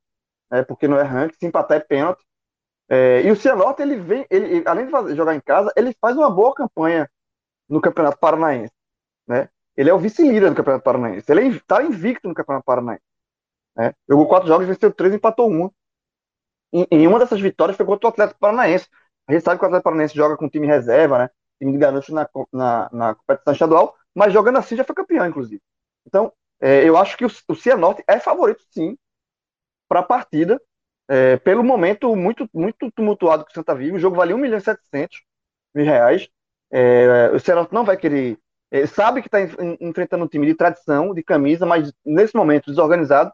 é, 0.53 0.63
porque 0.63 0.87
não 0.87 0.99
é 0.99 1.03
ranking, 1.03 1.37
se 1.39 1.47
empatar 1.47 1.79
é 1.79 1.81
pênalti. 1.81 2.23
É, 2.89 3.23
e 3.23 3.31
o 3.31 3.37
Cianorte, 3.37 3.81
ele 3.81 3.97
vem, 3.97 4.27
ele, 4.31 4.63
além 4.67 4.87
de 4.87 4.91
fazer, 4.91 5.17
jogar 5.17 5.35
em 5.35 5.41
casa, 5.41 5.73
ele 5.77 5.95
faz 6.01 6.17
uma 6.17 6.31
boa 6.31 6.55
campanha 6.55 7.09
no 7.69 7.81
Campeonato 7.81 8.19
Paranaense. 8.19 8.75
Né? 9.27 9.49
Ele 9.77 9.91
é 9.91 9.95
o 9.95 9.99
vice-líder 9.99 10.51
do 10.51 10.57
Campeonato 10.57 10.85
Paranaense. 10.85 11.31
Ele 11.31 11.57
está 11.57 11.83
invicto 11.83 12.29
no 12.29 12.35
Campeonato 12.35 12.65
Paranaense. 12.65 13.03
Né? 13.77 13.95
Jogou 14.09 14.29
quatro 14.29 14.49
jogos, 14.49 14.67
venceu 14.67 14.93
três, 14.93 15.15
empatou 15.15 15.51
um. 15.51 15.71
Em, 16.73 16.87
em, 16.91 17.07
uma 17.07 17.19
dessas 17.19 17.41
vitórias 17.41 17.77
foi 17.77 17.87
contra 17.87 18.09
o 18.09 18.11
Atlético 18.11 18.41
Paranaense. 18.41 18.89
A 19.27 19.33
gente 19.33 19.45
sabe 19.45 19.59
que 19.59 19.65
o 19.65 19.67
Atlético 19.67 19.85
Paranaense 19.85 20.15
joga 20.15 20.37
com 20.37 20.49
time 20.49 20.67
reserva, 20.67 21.19
né? 21.19 21.31
time 21.61 21.73
de 21.73 21.79
garotos 21.79 22.09
na, 22.09 22.29
na, 22.53 22.91
na 22.93 23.15
competição 23.15 23.53
estadual, 23.53 23.95
mas 24.15 24.33
jogando 24.33 24.59
assim 24.59 24.77
já 24.77 24.85
foi 24.85 24.95
campeão, 24.95 25.27
inclusive. 25.27 25.63
Então, 26.07 26.33
é, 26.61 26.89
eu 26.89 26.97
acho 26.97 27.17
que 27.17 27.25
o, 27.25 27.31
o 27.49 27.55
Cianorte 27.55 28.03
é 28.09 28.19
favorito, 28.19 28.63
sim, 28.71 28.97
para 29.89 30.01
a 30.01 30.03
partida, 30.05 30.61
é, 31.09 31.37
pelo 31.39 31.65
momento 31.65 32.15
muito, 32.17 32.49
muito 32.55 32.91
tumultuado 32.93 33.45
que 33.45 33.51
o 33.51 33.55
Santa 33.55 33.75
vive. 33.75 33.97
O 33.97 34.01
jogo 34.01 34.17
vale 34.17 34.33
1 34.33 34.39
milhão 34.39 34.59
e 34.59 34.61
700 34.61 35.23
mil 35.75 35.85
reais. 35.85 36.29
É, 36.71 37.31
o 37.35 37.41
Cianorte 37.41 37.75
não 37.75 37.85
vai 37.85 37.97
querer. 37.97 38.39
Sabe 38.95 39.21
que 39.21 39.29
está 39.29 39.41
enfrentando 39.81 40.25
um 40.25 40.29
time 40.29 40.47
de 40.47 40.55
tradição, 40.55 41.13
de 41.13 41.23
camisa, 41.23 41.67
mas 41.67 41.93
nesse 42.05 42.37
momento 42.37 42.71
desorganizado 42.71 43.33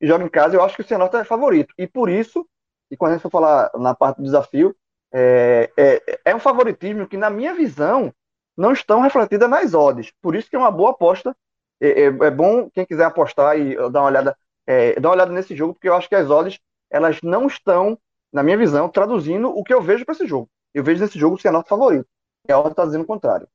e 0.00 0.06
joga 0.06 0.24
em 0.24 0.28
casa. 0.28 0.54
Eu 0.54 0.62
acho 0.62 0.76
que 0.76 0.82
o 0.82 0.86
Cianorte 0.86 1.16
é 1.16 1.24
favorito. 1.24 1.74
E 1.76 1.86
por 1.86 2.08
isso, 2.08 2.46
e 2.90 2.96
quando 2.96 3.12
a 3.12 3.14
gente 3.14 3.22
for 3.22 3.30
falar 3.30 3.70
na 3.74 3.94
parte 3.94 4.18
do 4.18 4.24
desafio, 4.24 4.74
é, 5.12 5.70
é, 5.76 6.20
é 6.26 6.34
um 6.34 6.40
favoritismo 6.40 7.06
que, 7.06 7.16
na 7.16 7.30
minha 7.30 7.54
visão, 7.54 8.12
não 8.56 8.72
estão 8.72 9.00
refletidas 9.00 9.48
nas 9.48 9.74
odds. 9.74 10.12
Por 10.20 10.34
isso 10.34 10.48
que 10.48 10.56
é 10.56 10.58
uma 10.58 10.70
boa 10.70 10.90
aposta. 10.90 11.36
É, 11.80 12.02
é, 12.02 12.04
é 12.06 12.30
bom 12.30 12.68
quem 12.70 12.84
quiser 12.84 13.04
apostar 13.04 13.58
e 13.58 13.76
dar 13.90 14.00
uma 14.00 14.06
olhada, 14.06 14.36
é, 14.66 14.98
dar 14.98 15.08
uma 15.08 15.14
olhada 15.14 15.32
nesse 15.32 15.54
jogo, 15.54 15.74
porque 15.74 15.88
eu 15.88 15.94
acho 15.94 16.08
que 16.08 16.14
as 16.14 16.28
odds 16.28 16.58
elas 16.90 17.20
não 17.22 17.46
estão, 17.46 17.98
na 18.32 18.42
minha 18.42 18.56
visão, 18.56 18.88
traduzindo 18.88 19.48
o 19.48 19.62
que 19.62 19.72
eu 19.72 19.80
vejo 19.80 20.04
para 20.04 20.14
esse 20.14 20.26
jogo. 20.26 20.48
Eu 20.74 20.82
vejo 20.82 21.02
nesse 21.02 21.18
jogo 21.18 21.36
o 21.36 21.38
Cianorte 21.38 21.68
favorito. 21.68 22.06
E 22.48 22.52
a 22.52 22.58
ordem 22.58 22.72
está 22.72 22.84
dizendo 22.84 23.02
o 23.02 23.06
contrário. 23.06 23.48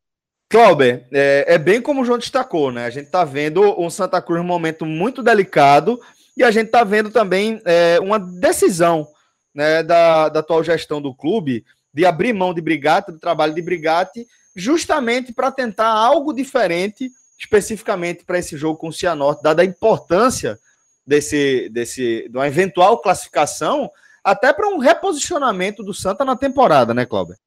Clauber, 0.54 1.08
é, 1.12 1.46
é, 1.48 1.58
bem 1.58 1.82
como 1.82 2.04
o 2.04 2.06
João 2.06 2.20
destacou, 2.20 2.72
né? 2.72 2.86
A 2.86 2.90
gente 2.92 3.08
está 3.08 3.24
vendo 3.24 3.60
um 3.82 3.90
Santa 3.90 4.22
Cruz 4.22 4.40
um 4.40 4.44
momento 4.44 4.86
muito 4.86 5.24
delicado 5.24 6.00
e 6.38 6.44
a 6.44 6.52
gente 6.52 6.68
está 6.68 6.84
vendo 6.84 7.10
também 7.10 7.60
é, 7.66 8.00
uma 8.00 8.20
decisão 8.20 9.08
né, 9.52 9.82
da, 9.82 10.30
da 10.30 10.42
atual 10.42 10.64
gestão 10.64 11.02
do 11.02 11.12
clube 11.12 11.66
de 11.92 12.06
abrir 12.06 12.34
mão 12.34 12.54
de 12.54 12.62
Brigatti, 12.62 13.12
do 13.12 13.18
trabalho 13.18 13.56
de 13.56 13.64
Brigatti, 13.64 14.28
justamente 14.56 15.34
para 15.34 15.52
tentar 15.52 15.88
algo 15.88 16.32
diferente, 16.32 17.10
especificamente 17.40 18.24
para 18.24 18.38
esse 18.38 18.56
jogo 18.56 18.78
com 18.78 18.90
o 18.90 18.94
Cianorte, 18.94 19.42
dada 19.42 19.64
a 19.64 19.66
importância 19.66 20.60
desse, 21.04 21.68
desse, 21.70 22.30
de 22.30 22.38
uma 22.38 22.48
eventual 22.48 23.00
classificação, 23.00 23.90
até 24.24 24.54
para 24.54 24.70
um 24.70 24.78
reposicionamento 24.78 25.82
do 25.82 25.96
Santa 25.96 26.24
na 26.24 26.36
temporada, 26.36 26.94
né, 26.94 27.08
Cláudio? 27.08 27.38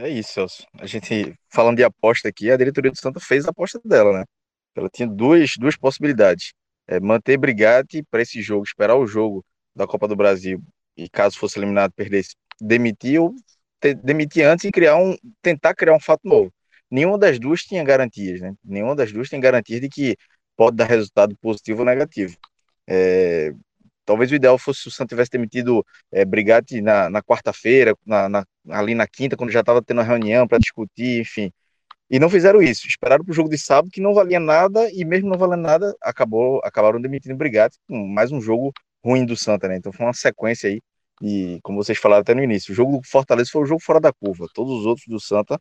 É 0.00 0.08
isso, 0.08 0.32
Celso. 0.32 0.66
A 0.78 0.86
gente, 0.86 1.34
falando 1.52 1.76
de 1.76 1.84
aposta 1.84 2.26
aqui, 2.28 2.50
a 2.50 2.56
diretoria 2.56 2.90
do 2.90 2.98
Santa 2.98 3.20
fez 3.20 3.44
a 3.46 3.50
aposta 3.50 3.78
dela, 3.84 4.20
né? 4.20 4.24
Ela 4.74 4.88
tinha 4.88 5.06
duas, 5.06 5.56
duas 5.58 5.76
possibilidades. 5.76 6.54
É, 6.86 6.98
manter 6.98 7.36
Brigatti 7.36 8.02
para 8.10 8.22
esse 8.22 8.40
jogo, 8.40 8.64
esperar 8.64 8.96
o 8.96 9.06
jogo 9.06 9.44
da 9.76 9.86
Copa 9.86 10.08
do 10.08 10.16
Brasil 10.16 10.62
e 10.96 11.08
caso 11.08 11.38
fosse 11.38 11.58
eliminado, 11.58 11.92
perdesse, 11.92 12.34
demitir 12.58 13.20
ou 13.20 13.34
te, 13.78 13.94
demitir 13.94 14.46
antes 14.46 14.64
e 14.64 14.72
criar 14.72 14.96
um, 14.96 15.14
tentar 15.42 15.74
criar 15.74 15.94
um 15.94 16.00
fato 16.00 16.22
novo. 16.26 16.50
Nenhuma 16.90 17.18
das 17.18 17.38
duas 17.38 17.62
tinha 17.62 17.84
garantias, 17.84 18.40
né? 18.40 18.54
Nenhuma 18.64 18.96
das 18.96 19.12
duas 19.12 19.28
tem 19.28 19.38
garantias 19.38 19.82
de 19.82 19.88
que 19.90 20.16
pode 20.56 20.76
dar 20.78 20.86
resultado 20.86 21.36
positivo 21.42 21.80
ou 21.80 21.84
negativo. 21.86 22.36
É, 22.88 23.52
talvez 24.04 24.30
o 24.30 24.34
ideal 24.34 24.58
fosse 24.58 24.82
se 24.82 24.88
o 24.88 24.90
Santos 24.90 25.10
tivesse 25.10 25.30
demitido 25.30 25.84
é, 26.12 26.24
Brigatti 26.24 26.80
na, 26.80 27.10
na 27.10 27.22
quarta-feira, 27.22 27.94
na, 28.04 28.28
na, 28.28 28.44
ali 28.70 28.94
na 28.94 29.06
quinta, 29.06 29.36
quando 29.36 29.50
já 29.50 29.60
estava 29.60 29.82
tendo 29.82 30.00
a 30.00 30.04
reunião 30.04 30.46
para 30.48 30.58
discutir, 30.58 31.20
enfim. 31.20 31.52
E 32.10 32.18
não 32.18 32.28
fizeram 32.28 32.60
isso, 32.60 32.86
esperaram 32.88 33.24
para 33.24 33.32
o 33.32 33.34
jogo 33.34 33.48
de 33.48 33.56
sábado 33.58 33.90
que 33.90 34.00
não 34.00 34.12
valia 34.12 34.40
nada, 34.40 34.90
e 34.92 35.04
mesmo 35.04 35.28
não 35.28 35.38
valendo 35.38 35.62
nada, 35.62 35.94
acabou, 36.02 36.60
acabaram 36.64 37.00
demitindo 37.00 37.36
Brigatti, 37.36 37.78
mais 37.88 38.32
um 38.32 38.40
jogo 38.40 38.72
ruim 39.04 39.24
do 39.24 39.36
Santa, 39.36 39.68
né? 39.68 39.76
Então 39.76 39.92
foi 39.92 40.06
uma 40.06 40.12
sequência 40.12 40.68
aí, 40.68 40.80
e 41.22 41.60
como 41.62 41.82
vocês 41.82 41.98
falaram 41.98 42.22
até 42.22 42.34
no 42.34 42.42
início, 42.42 42.72
o 42.72 42.74
jogo 42.74 42.98
do 42.98 43.06
Fortaleza 43.06 43.50
foi 43.52 43.62
o 43.62 43.66
jogo 43.66 43.80
fora 43.82 44.00
da 44.00 44.12
curva, 44.12 44.46
todos 44.54 44.72
os 44.80 44.86
outros 44.86 45.06
do 45.06 45.20
Santa 45.20 45.60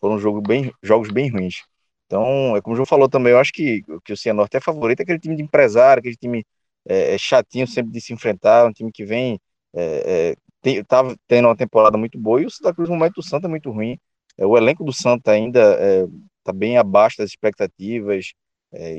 foram 0.00 0.18
jogo 0.18 0.40
bem, 0.40 0.72
jogos 0.82 1.10
bem 1.10 1.30
ruins. 1.30 1.62
Então, 2.06 2.56
é 2.56 2.62
como 2.62 2.74
o 2.74 2.76
João 2.76 2.86
falou 2.86 3.08
também, 3.08 3.32
eu 3.32 3.38
acho 3.38 3.52
que, 3.52 3.82
que 4.04 4.12
o 4.12 4.16
Cianorte 4.16 4.56
é 4.56 4.60
favorito, 4.60 5.02
aquele 5.02 5.18
time 5.18 5.36
de 5.36 5.42
empresário, 5.42 6.00
aquele 6.00 6.16
time 6.16 6.44
é, 6.86 7.14
é, 7.14 7.18
chatinho 7.18 7.66
sempre 7.66 7.92
de 7.92 8.00
se 8.00 8.12
enfrentar, 8.12 8.66
um 8.66 8.72
time 8.72 8.90
que 8.92 9.04
vem, 9.04 9.38
é, 9.74 10.34
tá 10.86 11.02
tendo 11.26 11.48
uma 11.48 11.56
temporada 11.56 11.96
muito 11.96 12.18
boa, 12.18 12.42
e 12.42 12.46
o 12.46 12.50
Santa 12.50 12.74
Cruz, 12.74 12.88
no 12.88 12.96
momento 12.96 13.16
do 13.16 13.22
Santa, 13.22 13.46
é 13.46 13.50
muito 13.50 13.70
ruim. 13.70 13.98
É, 14.36 14.46
o 14.46 14.56
elenco 14.56 14.84
do 14.84 14.92
Santa 14.92 15.32
ainda 15.32 15.72
está 16.38 16.52
é, 16.52 16.54
bem 16.54 16.78
abaixo 16.78 17.18
das 17.18 17.30
expectativas, 17.30 18.32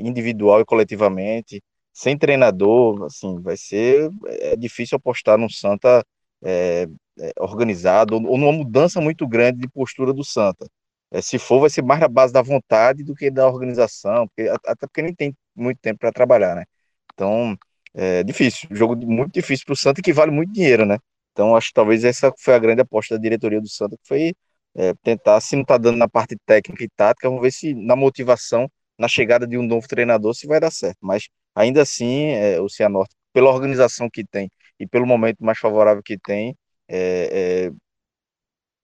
individual 0.02 0.60
e 0.60 0.64
coletivamente, 0.64 1.62
sem 1.92 2.18
treinador, 2.18 3.04
assim, 3.04 3.40
vai 3.40 3.56
ser 3.56 4.10
é, 4.26 4.56
difícil 4.56 4.96
apostar 4.96 5.38
no 5.38 5.48
Santa 5.50 6.04
organizado, 7.38 8.14
ou, 8.14 8.26
ou 8.26 8.38
numa 8.38 8.52
mudança 8.52 9.00
muito 9.00 9.26
grande 9.28 9.60
de 9.60 9.68
postura 9.68 10.12
do 10.12 10.24
Santa. 10.24 10.66
se 11.22 11.38
for, 11.38 11.60
vai 11.60 11.70
ser 11.70 11.82
mais 11.82 12.00
na 12.00 12.08
base 12.08 12.32
da 12.32 12.42
vontade 12.42 13.04
do 13.04 13.14
que 13.14 13.30
da 13.30 13.46
organização, 13.46 14.26
porque, 14.28 14.48
até 14.48 14.86
porque 14.86 15.02
nem 15.02 15.14
tem 15.14 15.36
muito 15.54 15.78
tempo 15.80 16.00
para 16.00 16.12
trabalhar, 16.12 16.54
né? 16.56 16.64
Então, 17.14 17.56
é 17.94 18.22
difícil, 18.22 18.68
jogo 18.72 18.96
muito 19.06 19.32
difícil 19.32 19.64
para 19.66 19.72
o 19.72 19.76
Santa 19.76 20.02
que 20.02 20.12
vale 20.12 20.30
muito 20.30 20.52
dinheiro, 20.52 20.86
né? 20.86 20.98
Então 21.32 21.56
acho 21.56 21.68
que 21.68 21.74
talvez 21.74 22.04
essa 22.04 22.32
foi 22.38 22.54
a 22.54 22.58
grande 22.58 22.82
aposta 22.82 23.16
da 23.16 23.20
diretoria 23.20 23.60
do 23.60 23.68
Santa, 23.68 23.96
que 23.96 24.06
foi 24.06 24.34
é, 24.74 24.94
tentar, 25.02 25.40
se 25.40 25.56
não 25.56 25.62
está 25.62 25.76
dando 25.78 25.96
na 25.96 26.08
parte 26.08 26.36
técnica 26.46 26.84
e 26.84 26.88
tática, 26.88 27.28
vamos 27.28 27.42
ver 27.42 27.52
se 27.52 27.74
na 27.74 27.96
motivação, 27.96 28.70
na 28.98 29.08
chegada 29.08 29.46
de 29.46 29.56
um 29.58 29.62
novo 29.62 29.86
treinador, 29.88 30.34
se 30.34 30.46
vai 30.46 30.60
dar 30.60 30.70
certo. 30.70 30.98
Mas 31.00 31.28
ainda 31.54 31.82
assim, 31.82 32.26
é, 32.30 32.60
o 32.60 32.68
Cianorte, 32.68 33.14
pela 33.32 33.50
organização 33.50 34.08
que 34.10 34.24
tem 34.24 34.50
e 34.78 34.86
pelo 34.86 35.06
momento 35.06 35.44
mais 35.44 35.58
favorável 35.58 36.02
que 36.02 36.18
tem, 36.18 36.56
é, 36.88 37.68
é 37.68 37.72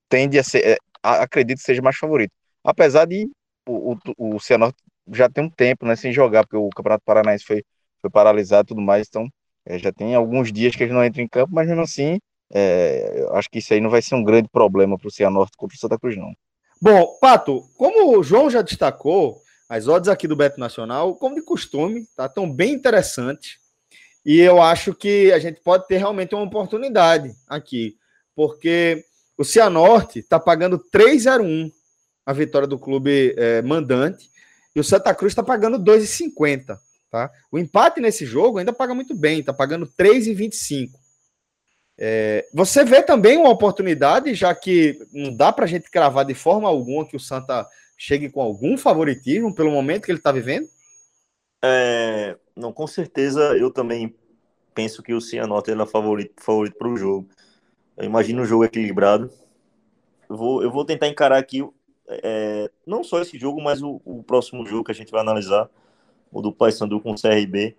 tende 0.09 0.39
a 0.39 0.45
ser, 0.45 0.65
é, 0.65 0.77
acredito 1.03 1.59
que 1.59 1.65
seja 1.65 1.83
mais 1.83 1.97
favorito. 1.97 2.33
Apesar 2.65 3.07
de 3.07 3.29
o, 3.67 3.95
o, 4.17 4.37
o 4.37 4.41
Cianorte 4.41 4.79
já 5.13 5.29
tem 5.29 5.45
um 5.45 5.51
tempo 5.51 5.87
né, 5.87 5.97
sem 5.97 6.13
jogar, 6.13 6.45
porque 6.45 6.57
o 6.57 6.71
Campeonato 6.71 7.05
Paranaense 7.05 7.45
foi 7.45 7.65
foi 8.07 8.11
paralisado 8.11 8.67
e 8.67 8.69
tudo 8.69 8.81
mais, 8.81 9.07
então 9.09 9.29
é, 9.65 9.79
já 9.79 9.93
tem 9.93 10.15
alguns 10.15 10.53
dias 10.53 10.75
que 10.75 10.83
eles 10.83 10.95
não 10.95 11.05
entram 11.05 11.23
em 11.23 11.29
campo, 11.29 11.53
mas 11.53 11.67
mesmo 11.67 11.83
assim, 11.83 12.19
é, 12.53 13.27
acho 13.33 13.51
que 13.51 13.59
isso 13.59 13.75
aí 13.75 13.81
não 13.81 13.91
vai 13.91 14.01
ser 14.01 14.15
um 14.15 14.23
grande 14.25 14.49
problema 14.49 14.97
para 14.97 15.09
o 15.09 15.11
Cianorte 15.11 15.57
contra 15.57 15.77
o 15.77 15.79
Santa 15.79 15.99
Cruz, 15.99 16.17
não. 16.17 16.33
Bom, 16.81 17.19
Pato, 17.21 17.63
como 17.77 18.17
o 18.17 18.23
João 18.23 18.51
já 18.51 18.63
destacou, 18.63 19.41
as 19.69 19.89
odds 19.89 20.09
aqui 20.09 20.29
do 20.29 20.37
Beto 20.37 20.61
Nacional, 20.61 21.17
como 21.17 21.35
de 21.35 21.43
costume, 21.43 22.07
tá, 22.17 22.29
tão 22.29 22.51
bem 22.51 22.75
interessantes. 22.75 23.59
E 24.25 24.39
eu 24.39 24.61
acho 24.61 24.95
que 24.95 25.33
a 25.33 25.39
gente 25.39 25.61
pode 25.61 25.87
ter 25.87 25.99
realmente 25.99 26.35
uma 26.35 26.45
oportunidade 26.45 27.33
aqui, 27.49 27.97
porque 28.35 29.05
o 29.37 29.45
Cianorte 29.45 30.21
está 30.21 30.39
pagando 30.39 30.79
3,01 30.93 31.73
a 32.25 32.33
vitória 32.33 32.67
do 32.67 32.79
clube 32.79 33.35
é, 33.37 33.63
mandante 33.63 34.29
e 34.75 34.81
o 34.81 34.85
Santa 34.85 35.15
Cruz 35.15 35.31
está 35.31 35.43
pagando 35.43 35.79
2,50. 35.79 36.77
Tá? 37.11 37.31
O 37.51 37.59
empate 37.59 38.01
nesse 38.01 38.27
jogo 38.27 38.59
ainda 38.59 38.73
paga 38.73 38.95
muito 38.95 39.15
bem, 39.15 39.41
está 39.41 39.53
pagando 39.53 39.87
3,25. 39.87 40.91
É, 41.99 42.47
você 42.53 42.85
vê 42.85 43.03
também 43.03 43.39
uma 43.39 43.49
oportunidade, 43.49 44.35
já 44.35 44.55
que 44.55 44.99
não 45.13 45.35
dá 45.35 45.51
para 45.53 45.65
a 45.65 45.69
gente 45.69 45.91
cravar 45.91 46.25
de 46.25 46.35
forma 46.35 46.69
alguma 46.69 47.07
que 47.07 47.17
o 47.17 47.21
Santa 47.21 47.67
chegue 47.97 48.29
com 48.29 48.43
algum 48.43 48.77
favoritismo 48.77 49.55
pelo 49.55 49.71
momento 49.71 50.05
que 50.05 50.11
ele 50.11 50.19
está 50.19 50.31
vivendo? 50.31 50.69
É, 51.65 52.37
não, 52.55 52.73
com 52.73 52.87
certeza 52.87 53.57
eu 53.57 53.71
também 53.71 54.15
penso 54.75 55.03
que 55.03 55.15
o 55.15 55.21
Cianorte 55.21 55.71
é 55.71 55.87
favorito, 55.87 56.35
para 56.79 56.89
o 56.89 56.97
jogo. 56.97 57.29
Eu 57.97 58.05
imagino 58.05 58.43
um 58.43 58.47
jogo 58.47 58.65
equilibrado. 58.65 59.31
Eu 60.29 60.37
vou, 60.37 60.63
eu 60.63 60.71
vou 60.71 60.85
tentar 60.85 61.09
encarar 61.09 61.39
aqui 61.39 61.67
é, 62.09 62.71
não 62.87 63.03
só 63.03 63.23
esse 63.23 63.39
jogo, 63.39 63.63
mas 63.63 63.83
o, 63.83 64.03
o 64.05 64.23
próximo 64.23 64.67
jogo 64.67 64.85
que 64.85 64.93
a 64.93 64.95
gente 64.95 65.11
vai 65.11 65.23
analisar 65.23 65.71
o 66.37 66.43
do 66.43 66.53
Paysandu 66.53 67.01
com 67.01 67.13
o 67.13 67.15
CRB, 67.15 67.77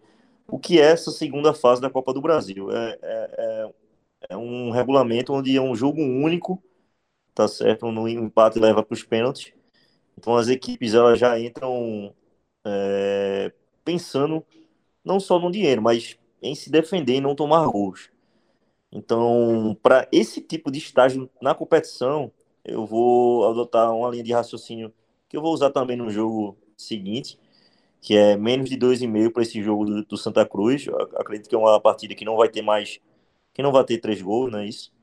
o 0.47 0.57
que 0.57 0.79
é 0.79 0.85
essa 0.85 1.11
segunda 1.11 1.53
fase 1.53 1.79
da 1.79 1.89
Copa 1.89 2.11
do 2.13 2.21
Brasil. 2.21 2.71
É, 2.71 2.97
é, 3.01 3.31
é, 3.37 3.69
é 4.31 4.37
um 4.37 4.71
regulamento 4.71 5.33
onde 5.33 5.55
é 5.55 5.61
um 5.61 5.75
jogo 5.75 6.01
único, 6.01 6.61
tá 7.35 7.47
certo? 7.47 7.91
No 7.91 8.07
empate 8.07 8.59
leva 8.59 8.81
para 8.81 8.93
os 8.95 9.03
pênaltis. 9.03 9.53
Então 10.17 10.35
as 10.35 10.47
equipes 10.47 10.95
elas 10.95 11.19
já 11.19 11.39
entram 11.39 12.13
é, 12.65 13.53
pensando 13.85 14.43
não 15.05 15.19
só 15.19 15.39
no 15.39 15.51
dinheiro, 15.51 15.81
mas 15.81 16.17
em 16.41 16.55
se 16.55 16.71
defender 16.71 17.15
e 17.17 17.21
não 17.21 17.35
tomar 17.35 17.65
gols. 17.67 18.09
Então, 18.91 19.77
para 19.83 20.07
esse 20.11 20.41
tipo 20.41 20.71
de 20.71 20.79
estágio 20.79 21.29
na 21.41 21.53
competição, 21.53 22.31
eu 22.65 22.85
vou 22.85 23.47
adotar 23.49 23.93
uma 23.93 24.09
linha 24.09 24.23
de 24.23 24.33
raciocínio 24.33 24.91
que 25.29 25.37
eu 25.37 25.41
vou 25.41 25.53
usar 25.53 25.69
também 25.69 25.97
no 25.97 26.09
jogo 26.09 26.57
seguinte, 26.75 27.37
que 28.01 28.16
é 28.16 28.38
menos 28.38 28.70
de 28.70 28.77
2,5 28.77 29.32
para 29.34 29.44
esse 29.44 29.62
jogo 29.62 29.86
do, 29.86 30.06
do, 30.06 30.18
Santa 30.18 30.46
Cruz. 30.46 30.88
Eu 30.88 30.98
acredito 31.18 31.50
que 31.50 31.56
é 31.56 31.58
uma 31.58 31.80
partida 31.82 32.16
que 32.16 32.25
não 32.25 32.38
vai 32.38 32.50
ter 32.50 32.62
mais, 32.62 33.00
que 33.54 33.62
não 33.62 33.72
vai 33.72 33.84
ter 33.86 34.00
três 34.00 34.22
gols, 34.22 34.51
não 34.51 34.60
é 34.60 34.68
isso? 34.68 34.94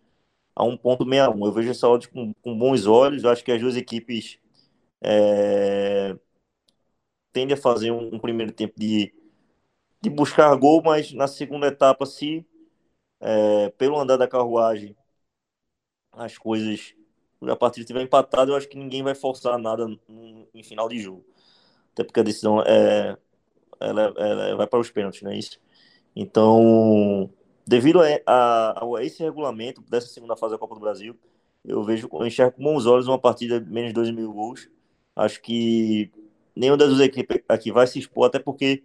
A 0.56 0.64
1,61. 0.64 1.46
Eu 1.46 1.52
vejo 1.52 1.70
essa 1.70 1.88
odd 1.88 2.08
com, 2.08 2.34
com 2.34 2.58
bons 2.58 2.86
olhos. 2.86 3.24
Eu 3.24 3.30
acho 3.30 3.44
que 3.44 3.52
as 3.52 3.60
duas 3.60 3.76
equipes 3.76 4.38
é, 5.02 6.16
tendem 7.32 7.54
a 7.56 7.60
fazer 7.60 7.90
um, 7.90 8.14
um 8.14 8.18
primeiro 8.18 8.52
tempo 8.52 8.74
de, 8.78 9.12
de 10.00 10.10
buscar 10.10 10.54
gol, 10.56 10.82
mas 10.82 11.12
na 11.12 11.28
segunda 11.28 11.68
etapa, 11.68 12.06
se 12.06 12.46
é, 13.20 13.70
pelo 13.70 13.98
andar 13.98 14.16
da 14.16 14.28
carruagem 14.28 14.96
as 16.12 16.38
coisas 16.38 16.94
a 17.50 17.56
partida 17.56 17.82
estiver 17.82 18.02
empatada, 18.02 18.50
eu 18.50 18.56
acho 18.56 18.68
que 18.68 18.78
ninguém 18.78 19.02
vai 19.02 19.14
forçar 19.14 19.58
nada 19.58 19.86
em 20.54 20.62
final 20.62 20.88
de 20.88 20.98
jogo. 20.98 21.24
Até 21.94 22.04
porque 22.04 22.20
a 22.20 22.24
decisão 22.24 22.60
é, 22.62 23.16
ela, 23.80 24.12
ela 24.16 24.56
vai 24.56 24.66
para 24.66 24.80
os 24.80 24.90
pênaltis, 24.90 25.22
não 25.22 25.30
é 25.30 25.38
isso? 25.38 25.60
Então, 26.14 27.30
devido 27.66 28.00
a, 28.00 28.06
a, 28.26 28.84
a, 28.84 29.04
esse 29.04 29.22
regulamento 29.22 29.80
dessa 29.88 30.08
segunda 30.08 30.36
fase 30.36 30.52
da 30.52 30.58
Copa 30.58 30.74
do 30.74 30.80
Brasil, 30.80 31.16
eu 31.64 31.82
vejo, 31.82 32.08
eu 32.12 32.26
enxergo 32.26 32.56
com 32.56 32.62
bons 32.62 32.84
olhos 32.86 33.08
uma 33.08 33.18
partida 33.18 33.60
de 33.60 33.70
menos 33.70 33.90
de 33.90 33.94
2 33.94 34.10
mil 34.10 34.32
gols. 34.32 34.68
Acho 35.16 35.40
que 35.40 36.10
nenhuma 36.54 36.76
das 36.76 36.88
duas 36.88 37.00
equipes 37.00 37.42
aqui 37.48 37.72
vai 37.72 37.86
se 37.86 37.98
expor, 37.98 38.26
até 38.26 38.38
porque 38.38 38.82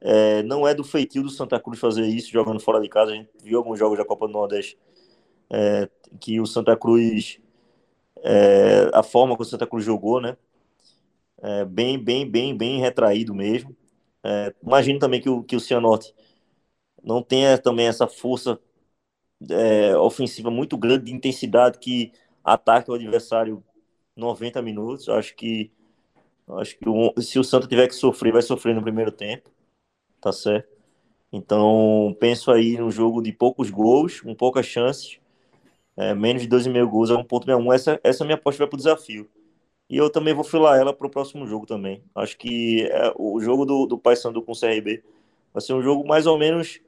é, 0.00 0.42
não 0.42 0.66
é 0.66 0.74
do 0.74 0.84
feitio 0.84 1.22
do 1.22 1.30
Santa 1.30 1.58
Cruz 1.58 1.78
fazer 1.78 2.06
isso 2.06 2.30
jogando 2.30 2.60
fora 2.60 2.80
de 2.80 2.88
casa. 2.88 3.12
A 3.12 3.14
gente 3.14 3.30
viu 3.42 3.58
alguns 3.58 3.78
jogos 3.78 3.98
da 3.98 4.04
Copa 4.04 4.26
do 4.26 4.32
Nordeste 4.32 4.78
é, 5.50 5.88
que 6.20 6.40
o 6.40 6.46
Santa 6.46 6.76
Cruz, 6.76 7.40
é, 8.22 8.90
a 8.92 9.02
forma 9.02 9.36
que 9.36 9.42
o 9.42 9.44
Santa 9.44 9.66
Cruz 9.66 9.84
jogou, 9.84 10.20
né? 10.20 10.36
É, 11.42 11.64
bem, 11.64 12.02
bem, 12.02 12.28
bem, 12.30 12.56
bem 12.56 12.80
retraído 12.80 13.34
mesmo. 13.34 13.76
É, 14.24 14.54
imagino 14.62 14.98
também 14.98 15.20
que 15.20 15.28
o, 15.28 15.42
que 15.42 15.56
o 15.56 15.60
Cianorte 15.60 16.14
não 17.02 17.22
tenha 17.22 17.58
também 17.58 17.86
essa 17.86 18.06
força 18.06 18.60
é, 19.50 19.96
ofensiva 19.96 20.50
muito 20.50 20.76
grande 20.76 21.06
de 21.06 21.14
intensidade 21.14 21.78
que 21.78 22.12
ataque 22.44 22.90
o 22.90 22.94
adversário 22.94 23.62
90 24.16 24.62
minutos. 24.62 25.08
Acho 25.08 25.34
que 25.36 25.70
acho 26.58 26.78
que 26.78 26.88
o, 26.88 27.14
se 27.20 27.38
o 27.38 27.44
Santa 27.44 27.66
tiver 27.68 27.88
que 27.88 27.94
sofrer, 27.94 28.32
vai 28.32 28.42
sofrer 28.42 28.74
no 28.74 28.82
primeiro 28.82 29.12
tempo, 29.12 29.50
tá 30.20 30.32
certo? 30.32 30.68
Então 31.32 32.16
penso 32.20 32.50
aí 32.50 32.78
num 32.78 32.90
jogo 32.90 33.22
de 33.22 33.32
poucos 33.32 33.70
gols, 33.70 34.20
com 34.20 34.34
poucas 34.34 34.66
chances, 34.66 35.20
é, 35.96 36.14
menos 36.14 36.42
de 36.42 36.48
2,5 36.48 36.86
gols, 36.90 37.10
é 37.10 37.14
1,61. 37.14 37.74
Essa, 37.74 38.00
essa 38.04 38.24
é 38.24 38.26
minha 38.26 38.36
aposta 38.36 38.58
vai 38.58 38.68
para 38.68 38.76
o 38.76 38.78
desafio. 38.78 39.28
E 39.88 39.96
eu 39.96 40.10
também 40.10 40.34
vou 40.34 40.44
filar 40.44 40.78
ela 40.78 40.92
para 40.92 41.06
o 41.06 41.10
próximo 41.10 41.46
jogo 41.46 41.64
também. 41.64 42.02
Acho 42.14 42.36
que 42.36 42.82
é, 42.82 43.12
o 43.16 43.40
jogo 43.40 43.64
do, 43.64 43.86
do 43.86 43.98
Paysandu 43.98 44.42
com 44.42 44.52
o 44.52 44.58
CRB 44.58 45.02
vai 45.52 45.62
ser 45.62 45.72
um 45.72 45.82
jogo 45.82 46.06
mais 46.06 46.26
ou 46.26 46.38
menos 46.38 46.80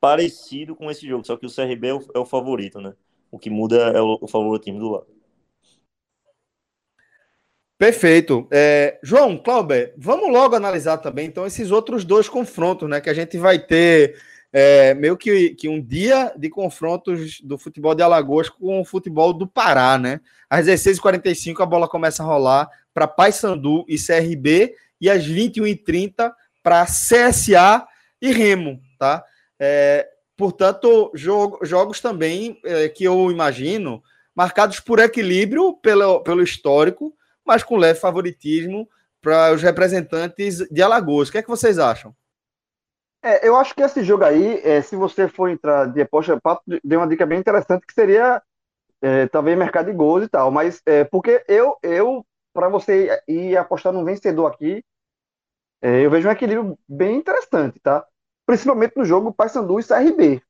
parecido 0.00 0.74
com 0.74 0.90
esse 0.90 1.06
jogo, 1.06 1.26
só 1.26 1.36
que 1.36 1.44
o 1.44 1.54
CRB 1.54 1.88
é 1.88 1.94
o, 1.94 2.04
é 2.14 2.18
o 2.18 2.24
favorito, 2.24 2.80
né? 2.80 2.94
O 3.30 3.38
que 3.38 3.50
muda 3.50 3.76
é 3.90 4.00
o, 4.00 4.18
o 4.22 4.26
favoritismo 4.26 4.80
do 4.80 4.88
lado. 4.90 5.06
Perfeito. 7.76 8.46
É, 8.50 8.98
João, 9.02 9.38
Clauber, 9.38 9.94
vamos 9.96 10.30
logo 10.30 10.54
analisar 10.54 10.98
também 10.98 11.26
então 11.26 11.46
esses 11.46 11.70
outros 11.70 12.04
dois 12.04 12.28
confrontos, 12.28 12.88
né? 12.88 13.00
Que 13.00 13.10
a 13.10 13.14
gente 13.14 13.38
vai 13.38 13.58
ter 13.58 14.20
é, 14.52 14.94
meio 14.94 15.16
que, 15.16 15.50
que 15.50 15.68
um 15.68 15.80
dia 15.80 16.32
de 16.36 16.48
confrontos 16.48 17.40
do 17.40 17.56
futebol 17.56 17.94
de 17.94 18.02
Alagoas 18.02 18.48
com 18.48 18.80
o 18.80 18.84
futebol 18.84 19.32
do 19.32 19.46
Pará, 19.46 19.96
né? 19.96 20.20
Às 20.48 20.66
16h45 20.66 21.60
a 21.60 21.66
bola 21.66 21.88
começa 21.88 22.22
a 22.22 22.26
rolar 22.26 22.68
para 22.92 23.06
Paysandu 23.06 23.84
e 23.88 23.96
CRB 23.96 24.74
e 25.00 25.08
às 25.08 25.26
21h30 25.26 26.32
para 26.62 26.84
CSA 26.84 27.86
e 28.20 28.32
Remo, 28.32 28.80
tá? 28.98 29.24
É, 29.58 30.08
portanto, 30.36 31.12
jogo, 31.14 31.64
jogos 31.64 32.00
também 32.00 32.58
é, 32.64 32.88
que 32.88 33.04
eu 33.04 33.30
imagino 33.30 34.02
marcados 34.34 34.80
por 34.80 34.98
equilíbrio 34.98 35.74
pelo, 35.74 36.20
pelo 36.20 36.42
histórico, 36.42 37.14
mas 37.44 37.62
com 37.62 37.76
leve 37.76 38.00
favoritismo 38.00 38.88
para 39.20 39.52
os 39.52 39.62
representantes 39.62 40.58
de 40.70 40.82
Alagoas. 40.82 41.28
O 41.28 41.32
que 41.32 41.38
é 41.38 41.42
que 41.42 41.48
vocês 41.48 41.78
acham? 41.78 42.14
É, 43.22 43.46
eu 43.46 43.56
acho 43.56 43.74
que 43.74 43.82
esse 43.82 44.02
jogo 44.02 44.24
aí, 44.24 44.60
é, 44.64 44.80
se 44.80 44.96
você 44.96 45.28
for 45.28 45.48
entrar 45.48 45.86
de 45.86 46.00
aposta, 46.00 46.40
deu 46.82 47.00
uma 47.00 47.06
dica 47.08 47.26
bem 47.26 47.38
interessante 47.38 47.86
que 47.86 47.92
seria 47.92 48.42
é, 49.02 49.28
talvez 49.28 49.58
mercado 49.58 49.86
de 49.86 49.92
gols 49.92 50.24
e 50.24 50.28
tal, 50.28 50.50
mas 50.50 50.82
é, 50.86 51.04
porque 51.04 51.44
eu, 51.48 51.76
eu 51.82 52.26
para 52.54 52.68
você 52.68 53.22
ir 53.28 53.56
apostar 53.56 53.92
num 53.92 54.04
vencedor 54.04 54.46
aqui, 54.46 54.84
é, 55.82 56.04
eu 56.04 56.10
vejo 56.10 56.28
um 56.28 56.32
equilíbrio 56.32 56.78
bem 56.88 57.16
interessante, 57.16 57.80
tá? 57.80 58.06
Principalmente 58.46 58.96
no 58.96 59.04
jogo 59.04 59.32
Paysandu 59.32 59.78
e 59.80 59.84
CRB, 59.84 60.42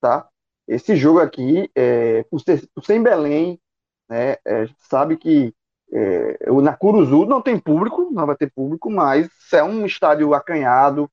tá? 0.00 0.28
Esse 0.68 0.96
jogo 0.96 1.20
aqui, 1.20 1.70
é, 1.74 2.24
por, 2.24 2.40
ser, 2.40 2.68
por 2.74 2.84
ser 2.84 2.96
em 2.96 3.02
Belém, 3.02 3.60
né, 4.08 4.32
é, 4.46 4.68
sabe 4.90 5.16
que 5.16 5.54
é, 5.92 6.50
na 6.62 6.76
Curuzu 6.76 7.26
não 7.26 7.42
tem 7.42 7.58
público, 7.58 8.10
não 8.12 8.26
vai 8.26 8.36
ter 8.36 8.50
público, 8.52 8.90
mas 8.90 9.28
é 9.52 9.62
um 9.62 9.86
estádio 9.86 10.34
acanhado, 10.34 11.10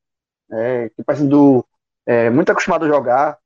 é, 0.54 0.90
que 0.90 1.04
parece 1.04 1.28
do 1.28 1.66
é, 2.06 2.30
muito 2.30 2.52
acostumado 2.52 2.86
a 2.86 2.88
jogar. 2.88 3.38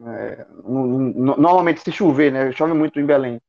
É, 0.00 0.46
normalmente 0.64 1.80
se 1.80 1.92
chover, 1.92 2.32
né? 2.32 2.52
Chove 2.52 2.72
muito 2.72 2.98
em 2.98 3.06
Belém. 3.06 3.40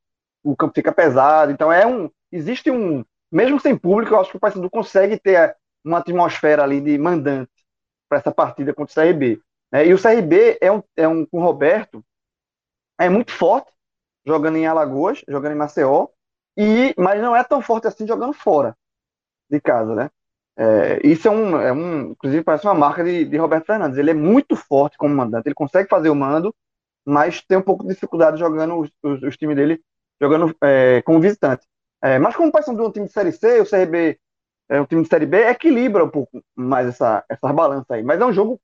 O 0.44 0.56
campo 0.56 0.74
fica 0.76 0.92
pesado, 0.92 1.52
então 1.52 1.72
é 1.72 1.86
um 1.88 2.10
existe 2.32 2.70
um 2.70 3.04
mesmo 3.32 3.60
sem 3.60 3.78
público, 3.78 4.14
eu 4.14 4.22
acho 4.22 4.32
que 4.32 4.38
o 4.38 4.40
Paysandu 4.40 4.70
consegue 4.70 5.18
ter 5.18 5.56
uma 5.84 5.98
atmosfera 5.98 6.64
ali 6.64 6.80
de 6.80 6.98
mandante 6.98 7.52
para 8.08 8.20
essa 8.20 8.32
partida 8.32 8.74
contra 8.74 8.92
o 8.92 9.08
CRB. 9.08 9.42
Né? 9.72 9.88
E 9.88 9.94
o 9.94 10.02
CRB 10.02 10.58
é 10.62 10.72
um, 10.72 10.84
é 10.96 11.08
um 11.08 11.26
com 11.26 11.40
o 11.40 11.44
Roberto 11.44 12.04
é 12.98 13.10
muito 13.10 13.32
forte 13.32 13.72
jogando 14.26 14.58
em 14.58 14.66
Alagoas, 14.66 15.24
jogando 15.28 15.54
em 15.54 15.58
Maceió, 15.58 16.08
e 16.58 16.94
mas 16.98 17.22
não 17.22 17.36
é 17.36 17.44
tão 17.44 17.62
forte 17.62 17.88
assim 17.88 18.08
jogando 18.08 18.34
fora 18.34 18.76
de 19.50 19.60
casa, 19.60 19.94
né? 19.94 20.10
É, 20.58 21.06
isso 21.06 21.28
é 21.28 21.32
um, 21.32 21.60
é 21.60 21.74
um, 21.74 22.12
inclusive 22.12 22.44
parece 22.44 22.66
uma 22.66 22.74
marca 22.74 23.04
de, 23.04 23.26
de 23.26 23.38
Roberto 23.38 23.66
Fernandes. 23.66 23.98
Ele 23.98 24.12
é 24.12 24.14
muito 24.14 24.56
forte 24.56 24.98
como 24.98 25.16
mandante, 25.16 25.48
ele 25.48 25.56
consegue 25.56 25.90
fazer 25.90 26.10
o 26.10 26.16
mando, 26.16 26.56
mas 27.06 27.42
tem 27.42 27.58
um 27.58 27.62
pouco 27.62 27.84
de 27.84 27.94
dificuldade 27.94 28.40
jogando 28.40 28.80
os, 28.80 28.90
os, 29.04 29.24
os 29.24 29.38
times 29.38 29.56
dele 29.56 29.82
jogando 30.22 30.56
é, 30.64 31.02
como 31.04 31.20
visitante. 31.20 31.66
É, 32.02 32.20
mas 32.20 32.36
como 32.36 32.50
o 32.50 32.52
Paysandu 32.52 32.84
é 32.84 32.88
um 32.88 32.92
time 32.92 33.08
de 33.08 33.12
Série 33.12 33.32
C, 33.32 33.62
o 33.62 33.70
CRB 33.70 34.20
é 34.70 34.82
um 34.82 34.86
time 34.86 35.04
de 35.04 35.10
Série 35.10 35.26
B, 35.26 35.38
equilibra 35.48 36.04
um 36.04 36.10
pouco 36.10 36.44
mais 36.56 36.88
essa, 36.88 37.24
essa 37.30 37.54
balança 37.54 37.96
aí. 37.96 38.04
Mas 38.04 38.20
é 38.22 38.26
um 38.26 38.34
jogo 38.34 38.60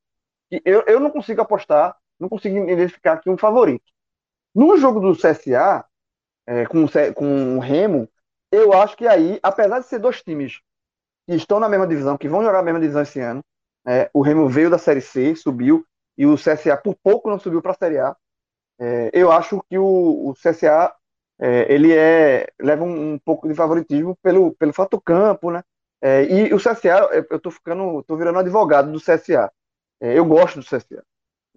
que 0.49 0.61
eu, 0.65 0.83
eu 0.87 0.99
não 0.99 1.11
consigo 1.11 1.41
apostar, 1.41 1.95
não 2.19 2.29
consigo 2.29 2.69
identificar 2.69 3.13
aqui 3.13 3.29
um 3.29 3.37
favorito. 3.37 3.83
No 4.55 4.77
jogo 4.77 4.99
do 4.99 5.15
CSA, 5.15 5.85
é, 6.47 6.65
com, 6.65 6.85
com 7.15 7.57
o 7.57 7.59
Remo, 7.59 8.09
eu 8.51 8.73
acho 8.73 8.97
que 8.97 9.07
aí, 9.07 9.39
apesar 9.41 9.79
de 9.79 9.85
ser 9.87 9.99
dois 9.99 10.21
times 10.21 10.59
que 11.31 11.35
estão 11.43 11.59
na 11.59 11.69
mesma 11.69 11.87
divisão, 11.87 12.17
que 12.17 12.27
vão 12.27 12.43
jogar 12.43 12.59
a 12.59 12.63
mesma 12.63 12.79
divisão 12.79 13.01
esse 13.01 13.19
ano. 13.19 13.41
É, 13.87 14.09
o 14.13 14.21
Remo 14.21 14.47
veio 14.49 14.69
da 14.69 14.77
Série 14.77 15.01
C, 15.01 15.35
subiu, 15.35 15.85
e 16.17 16.25
o 16.25 16.35
CSA 16.35 16.77
por 16.77 16.95
pouco 17.01 17.29
não 17.29 17.39
subiu 17.39 17.61
para 17.61 17.71
a 17.71 17.75
Série 17.75 17.99
A. 17.99 18.15
É, 18.79 19.11
eu 19.13 19.31
acho 19.31 19.63
que 19.69 19.77
o, 19.77 20.29
o 20.29 20.33
CSA 20.33 20.93
é, 21.39 21.73
ele 21.73 21.93
é, 21.93 22.47
leva 22.59 22.83
um, 22.83 23.13
um, 23.13 23.19
pouco 23.19 23.47
de 23.47 23.55
favoritismo 23.55 24.15
pelo, 24.21 24.53
pelo 24.55 24.73
fato 24.73 24.99
campo, 25.01 25.51
né? 25.51 25.63
É, 26.01 26.23
e 26.23 26.53
o 26.53 26.57
CSA, 26.57 27.09
eu 27.29 27.37
estou 27.37 27.51
ficando, 27.51 28.03
tô 28.03 28.17
virando 28.17 28.39
advogado 28.39 28.91
do 28.91 28.99
CSA. 28.99 29.51
É, 29.99 30.17
eu 30.17 30.25
gosto 30.25 30.59
do 30.59 30.65
CSA. 30.65 31.03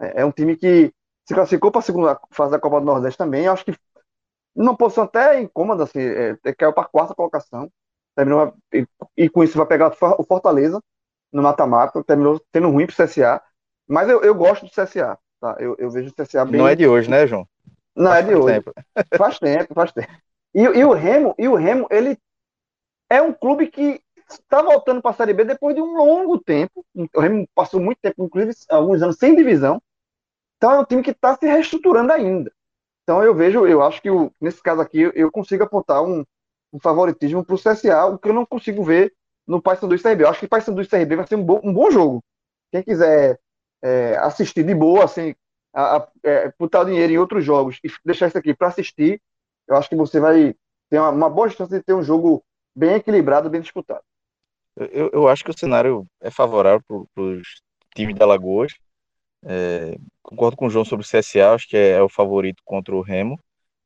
É, 0.01 0.23
é, 0.23 0.25
um 0.25 0.31
time 0.31 0.57
que 0.57 0.93
se 1.27 1.35
classificou 1.35 1.71
para 1.73 1.81
a 1.81 1.83
segunda 1.83 2.21
fase 2.31 2.53
da 2.53 2.61
Copa 2.61 2.81
do 2.81 2.87
Nordeste 2.87 3.19
também. 3.19 3.47
Eu 3.47 3.53
acho 3.53 3.65
que 3.65 3.75
numa 4.55 4.77
posição 4.77 5.05
até 5.05 5.41
incômoda, 5.41 5.85
assim, 5.85 6.01
caiu 6.57 6.73
para 6.73 6.85
a 6.85 6.89
quarta 6.89 7.15
colocação 7.15 7.71
terminou 8.15 8.55
e, 8.73 8.87
e, 9.17 9.29
com 9.29 9.43
isso 9.43 9.57
vai 9.57 9.67
pegar 9.67 9.95
o 10.19 10.25
Fortaleza 10.25 10.81
no 11.33 11.43
mata-mata, 11.43 12.03
terminou 12.05 12.41
tendo 12.53 12.71
ruim 12.71 12.87
pro 12.87 12.95
CSA, 12.95 13.43
mas 13.89 14.09
eu, 14.09 14.23
eu 14.23 14.35
gosto 14.35 14.67
do 14.67 14.71
CSA, 14.71 15.19
tá? 15.41 15.57
Eu, 15.59 15.75
eu 15.79 15.91
vejo 15.91 16.11
o 16.11 16.15
CSA 16.15 16.45
bem. 16.45 16.61
Não 16.61 16.69
é 16.69 16.75
de 16.75 16.87
hoje, 16.87 17.11
né, 17.11 17.27
João? 17.27 17.47
Não 17.95 18.11
faz 18.11 18.25
é 18.25 18.29
de 18.29 18.35
hoje. 18.35 18.55
Tempo. 18.55 18.73
Faz 19.17 19.39
tempo, 19.39 19.75
faz 19.75 19.93
tempo. 19.93 20.13
E, 20.55 20.63
e, 20.63 20.85
o 20.85 20.93
Remo, 20.93 21.35
e 21.39 21.49
o 21.49 21.55
Remo, 21.55 21.87
ele 21.91 22.17
é 23.11 23.21
um 23.21 23.33
clube 23.33 23.69
que 23.69 24.01
está 24.29 24.63
voltando 24.63 25.03
para 25.03 25.11
a 25.11 25.15
Série 25.15 25.35
B 25.35 25.45
depois 25.45 25.75
de 25.75 25.83
um 25.83 25.97
longo 25.97 26.39
tempo. 26.39 26.85
O 26.95 27.21
Remo 27.21 27.47
passou 27.55 27.81
muito 27.81 27.99
tempo, 28.01 28.25
inclusive 28.25 28.55
alguns 28.71 29.03
anos 29.03 29.17
sem 29.17 29.35
divisão. 29.35 29.83
Então 30.57 30.73
é 30.73 30.79
um 30.79 30.85
time 30.85 31.03
que 31.03 31.11
está 31.11 31.37
se 31.37 31.47
reestruturando 31.47 32.13
ainda. 32.13 32.53
Então 33.03 33.23
eu 33.23 33.35
vejo, 33.35 33.67
eu 33.67 33.83
acho 33.83 34.01
que 34.01 34.11
o, 34.11 34.33
nesse 34.41 34.63
caso 34.63 34.81
aqui 34.81 35.11
eu 35.15 35.31
consigo 35.31 35.65
apontar 35.65 36.03
um, 36.03 36.25
um 36.75 36.81
favoritismo 36.81 37.45
para 37.45 37.55
o 37.55 37.59
CSA, 37.59 38.07
o 38.07 38.19
que 38.19 38.29
eu 38.29 38.35
não 38.35 38.45
consigo 38.45 38.83
ver 38.83 39.15
no 39.47 39.63
Paysandu 39.63 39.95
e 39.95 39.99
CRB. 39.99 40.25
Eu 40.25 40.29
acho 40.29 40.41
que 40.41 40.49
Paysandu 40.49 40.83
e 40.83 40.87
CRB 40.87 41.17
vai 41.17 41.27
ser 41.27 41.37
um 41.37 41.45
bom, 41.45 41.61
um 41.63 41.73
bom 41.73 41.91
jogo. 41.91 42.23
quem 42.73 42.83
quiser 42.83 43.39
é, 43.81 44.17
assistir 44.17 44.65
de 44.65 44.75
boa, 44.75 45.05
assim, 45.05 45.35
a, 45.73 45.99
a, 45.99 46.09
é, 46.25 46.53
botar 46.59 46.81
o 46.81 46.85
dinheiro 46.85 47.13
em 47.13 47.19
outros 47.19 47.45
jogos 47.45 47.79
e 47.85 47.89
deixar 48.05 48.27
isso 48.27 48.39
aqui 48.39 48.53
para 48.53 48.69
assistir, 48.69 49.23
eu 49.69 49.77
acho 49.77 49.89
que 49.89 49.97
você 49.97 50.19
vai 50.19 50.55
ter 50.91 50.99
uma, 50.99 51.11
uma 51.11 51.31
boa 51.31 51.49
chance 51.49 51.71
de 51.71 51.83
ter 51.83 51.95
um 51.95 52.03
jogo 52.03 52.43
bem 52.75 52.95
equilibrado, 52.95 53.49
bem 53.49 53.61
disputado. 53.61 54.03
Eu, 54.77 55.11
eu 55.13 55.29
acho 55.29 55.45
que 55.45 55.51
o 55.51 55.59
cenário 55.59 56.05
é 56.21 56.31
favorável 56.31 56.83
para 57.15 57.23
os 57.23 57.63
times 57.95 58.17
da 58.17 58.27
Lagoas. 58.27 58.73
É, 59.45 59.97
concordo 60.23 60.57
com 60.57 60.67
o 60.67 60.71
João 60.71 60.85
sobre 60.85 61.05
o 61.05 61.09
CSA, 61.09 61.53
acho 61.53 61.69
que 61.69 61.77
é, 61.77 61.91
é, 61.93 62.03
o 62.03 62.09
favorito 62.09 62.63
contra 62.65 62.95
o 62.95 63.03
Remo. 63.03 63.39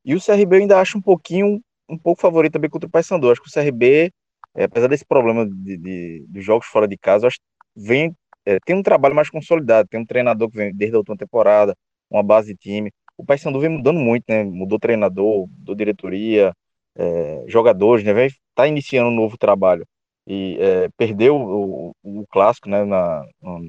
E 0.04 0.14
o 0.14 0.24
CRB 0.24 0.56
eu 0.56 0.60
ainda 0.60 0.80
acho 0.80 0.96
um 0.96 1.02
pouquinho, 1.02 1.60
um 1.88 1.98
pouco 1.98 2.20
favorito 2.20 2.52
também 2.54 2.70
contra 2.70 2.86
o 2.88 2.90
Paysandu. 2.90 3.30
Acho 3.30 3.42
que 3.42 3.48
o 3.48 3.52
CRB, 3.52 4.12
é, 4.54 4.64
apesar 4.64 4.88
desse 4.88 5.04
problema 5.04 5.46
de, 5.46 6.26
de, 6.28 6.40
jogos 6.40 6.66
fora 6.66 6.86
de 6.88 6.96
casa, 6.98 7.26
acho 7.26 7.38
vem 7.76 8.14
é, 8.48 8.58
tem 8.64 8.74
um 8.74 8.82
trabalho 8.82 9.14
mais 9.14 9.28
consolidado, 9.30 9.88
tem 9.88 10.00
um 10.00 10.06
treinador 10.06 10.50
que 10.50 10.56
vem 10.56 10.74
desde 10.74 10.96
a 10.96 10.98
última 10.98 11.16
temporada, 11.16 11.76
uma 12.10 12.22
base 12.22 12.54
de 12.54 12.58
time. 12.58 12.90
O 13.16 13.24
Paysandu 13.24 13.60
vem 13.60 13.68
mudando 13.68 13.98
muito, 14.00 14.24
né? 14.28 14.42
Mudou 14.44 14.78
treinador, 14.78 15.46
mudou 15.48 15.74
diretoria, 15.74 16.54
é, 16.96 17.44
jogadores, 17.46 18.04
né? 18.04 18.12
Vem 18.14 18.30
tá 18.54 18.66
iniciando 18.66 19.10
um 19.10 19.14
novo 19.14 19.36
trabalho 19.38 19.86
e 20.26 20.56
é, 20.60 20.88
perdeu 20.96 21.36
o, 21.36 21.94
o, 22.02 22.26
clássico, 22.28 22.68
né? 22.70 22.84
Na, 22.84 23.24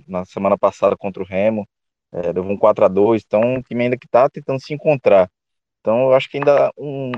na 0.07 0.25
semana 0.25 0.57
passada 0.57 0.95
contra 0.97 1.21
o 1.21 1.25
Remo, 1.25 1.67
é, 2.13 2.31
levou 2.31 2.51
um 2.51 2.57
4 2.57 2.85
a 2.85 2.87
2 2.87 3.23
então 3.25 3.55
o 3.55 3.63
time 3.63 3.83
ainda 3.83 3.97
que 3.97 4.05
está 4.05 4.29
tentando 4.29 4.61
se 4.61 4.73
encontrar. 4.73 5.29
Então 5.81 6.09
eu 6.09 6.13
acho 6.13 6.29
que 6.29 6.37
ainda 6.37 6.71
um, 6.77 7.11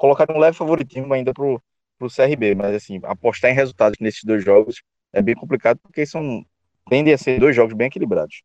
colocar 0.00 0.26
um 0.30 0.38
leve 0.38 0.56
favoritismo 0.56 1.12
ainda 1.12 1.34
pro, 1.34 1.62
pro 1.98 2.08
CRB, 2.08 2.54
mas 2.54 2.74
assim, 2.74 2.98
apostar 3.04 3.50
em 3.50 3.54
resultados 3.54 3.98
nesses 4.00 4.24
dois 4.24 4.42
jogos 4.42 4.82
é 5.12 5.20
bem 5.20 5.34
complicado 5.34 5.78
porque 5.82 6.06
são 6.06 6.42
tendem 6.88 7.12
a 7.12 7.18
ser 7.18 7.38
dois 7.38 7.54
jogos 7.54 7.74
bem 7.74 7.88
equilibrados. 7.88 8.42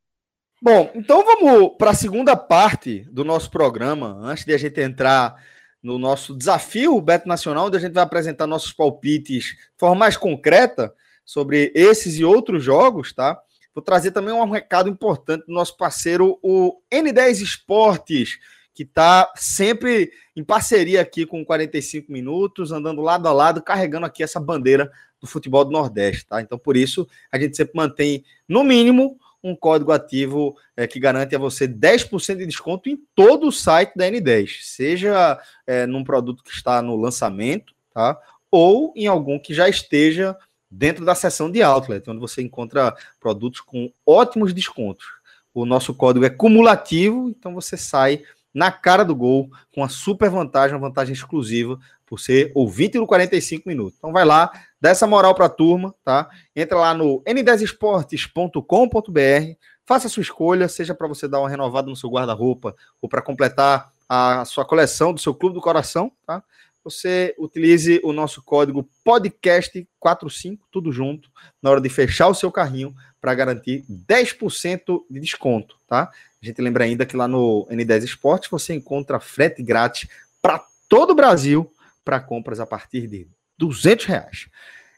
Bom, 0.62 0.92
então 0.94 1.24
vamos 1.24 1.78
para 1.78 1.92
a 1.92 1.96
segunda 1.96 2.36
parte 2.36 3.08
do 3.10 3.24
nosso 3.24 3.50
programa, 3.50 4.20
antes 4.22 4.44
de 4.44 4.54
a 4.54 4.58
gente 4.58 4.82
entrar 4.82 5.36
no 5.82 5.98
nosso 5.98 6.36
desafio 6.36 7.00
Beto 7.00 7.28
Nacional, 7.28 7.68
onde 7.68 7.78
a 7.78 7.80
gente 7.80 7.94
vai 7.94 8.04
apresentar 8.04 8.46
nossos 8.46 8.74
palpites 8.74 9.46
de 9.46 9.78
forma 9.78 9.96
mais 9.96 10.18
concreta 10.18 10.94
sobre 11.24 11.72
esses 11.74 12.20
e 12.20 12.26
outros 12.26 12.64
jogos, 12.64 13.14
tá? 13.14 13.40
Vou 13.74 13.84
trazer 13.84 14.12
também 14.12 14.34
um 14.34 14.50
recado 14.50 14.90
importante 14.90 15.46
do 15.46 15.54
nosso 15.54 15.78
parceiro, 15.78 16.38
o 16.42 16.82
N10 16.92 17.42
Esportes, 17.42 18.40
que 18.76 18.84
está 18.84 19.32
sempre 19.38 20.12
em 20.36 20.44
parceria 20.44 21.00
aqui 21.00 21.26
com 21.26 21.46
45 21.46 22.12
minutos, 22.12 22.74
andando 22.74 23.02
lado 23.02 23.26
a 23.26 23.32
lado, 23.32 23.64
carregando 23.64 24.06
aqui 24.06 24.22
essa 24.22 24.38
bandeira 24.38 24.92
do 25.20 25.26
futebol 25.26 25.64
do 25.64 25.72
Nordeste, 25.72 26.28
tá? 26.28 26.42
Então, 26.42 26.58
por 26.60 26.76
isso, 26.76 27.08
a 27.32 27.40
gente 27.40 27.56
sempre 27.56 27.72
mantém, 27.74 28.26
no 28.48 28.66
mínimo, 28.66 29.18
um 29.42 29.56
código 29.56 29.94
ativo 29.94 30.58
é, 30.76 30.86
que 30.86 31.00
garante 31.00 31.34
a 31.34 31.40
você 31.40 31.68
10% 31.68 32.36
de 32.36 32.46
desconto 32.46 32.90
em 32.90 33.00
todo 33.16 33.48
o 33.48 33.52
site 33.52 33.94
da 33.96 34.12
N10, 34.12 34.58
seja 34.62 35.40
é, 35.66 35.86
num 35.86 36.04
produto 36.04 36.44
que 36.44 36.52
está 36.52 36.82
no 36.82 36.98
lançamento, 36.98 37.74
tá? 37.94 38.20
Ou 38.52 38.92
em 38.94 39.08
algum 39.08 39.40
que 39.40 39.54
já 39.54 39.70
esteja 39.70 40.36
dentro 40.70 41.06
da 41.06 41.16
seção 41.16 41.50
de 41.50 41.64
outlet, 41.64 42.10
onde 42.10 42.20
você 42.20 42.42
encontra 42.42 42.94
produtos 43.22 43.62
com 43.62 43.90
ótimos 44.06 44.54
descontos. 44.54 45.06
O 45.54 45.66
nosso 45.66 45.94
código 45.94 46.26
é 46.26 46.30
cumulativo, 46.30 47.30
então 47.30 47.54
você 47.54 47.78
sai 47.78 48.22
na 48.56 48.72
cara 48.72 49.04
do 49.04 49.14
gol 49.14 49.52
com 49.74 49.82
uma 49.82 49.90
super 49.90 50.30
vantagem, 50.30 50.78
uma 50.78 50.88
vantagem 50.88 51.14
exclusiva 51.14 51.78
por 52.06 52.22
ser 52.22 52.54
ouvinte 52.56 52.98
no 52.98 53.06
45 53.06 53.68
minutos. 53.68 53.96
Então 53.98 54.14
vai 54.14 54.24
lá, 54.24 54.50
dá 54.80 54.92
essa 54.92 55.06
moral 55.06 55.36
para 55.36 55.48
a 55.48 55.50
turma, 55.50 55.94
tá? 56.06 56.30
Entra 56.56 56.78
lá 56.78 56.94
no 56.94 57.22
n10esportes.com.br, 57.24 59.60
faça 59.86 60.08
a 60.08 60.10
sua 60.10 60.22
escolha, 60.22 60.70
seja 60.70 60.96
para 60.96 61.08
você 61.08 61.28
dar 61.28 61.42
uma 61.42 61.50
renovada 61.50 61.90
no 61.90 61.98
seu 61.98 62.10
guarda-roupa 62.10 62.74
ou 63.02 63.10
para 63.10 63.22
completar 63.22 63.92
a 64.08 64.46
sua 64.46 64.64
coleção 64.64 65.14
do 65.14 65.20
seu 65.20 65.36
clube 65.36 65.56
do 65.56 65.62
coração, 65.62 66.10
tá? 66.26 66.42
Você 66.86 67.36
utilize 67.40 68.00
o 68.04 68.14
nosso 68.14 68.44
código 68.44 68.88
podcast45, 69.04 70.60
tudo 70.72 70.92
junto, 70.92 71.32
na 71.60 71.72
hora 71.72 71.82
de 71.82 71.90
fechar 71.90 72.28
o 72.28 72.36
seu 72.36 72.52
carrinho 72.52 72.96
para 73.20 73.34
garantir 73.34 73.84
10% 73.90 75.02
de 75.10 75.20
desconto, 75.20 75.76
tá? 75.88 76.12
Gente 76.46 76.62
lembra 76.62 76.84
ainda 76.84 77.08
que 77.08 77.18
lá 77.18 77.28
no 77.28 77.66
N10 77.72 78.04
Esportes 78.04 78.52
você 78.52 78.76
encontra 78.76 79.20
frete 79.20 79.64
grátis 79.64 80.08
para 80.44 80.64
todo 80.88 81.10
o 81.10 81.16
Brasil 81.16 81.68
para 82.04 82.20
compras 82.20 82.60
a 82.60 82.68
partir 82.68 83.08
de 83.08 83.28
200 83.58 84.06
reais. 84.06 84.48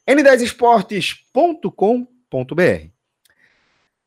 n10esportes.com.br 0.06 2.90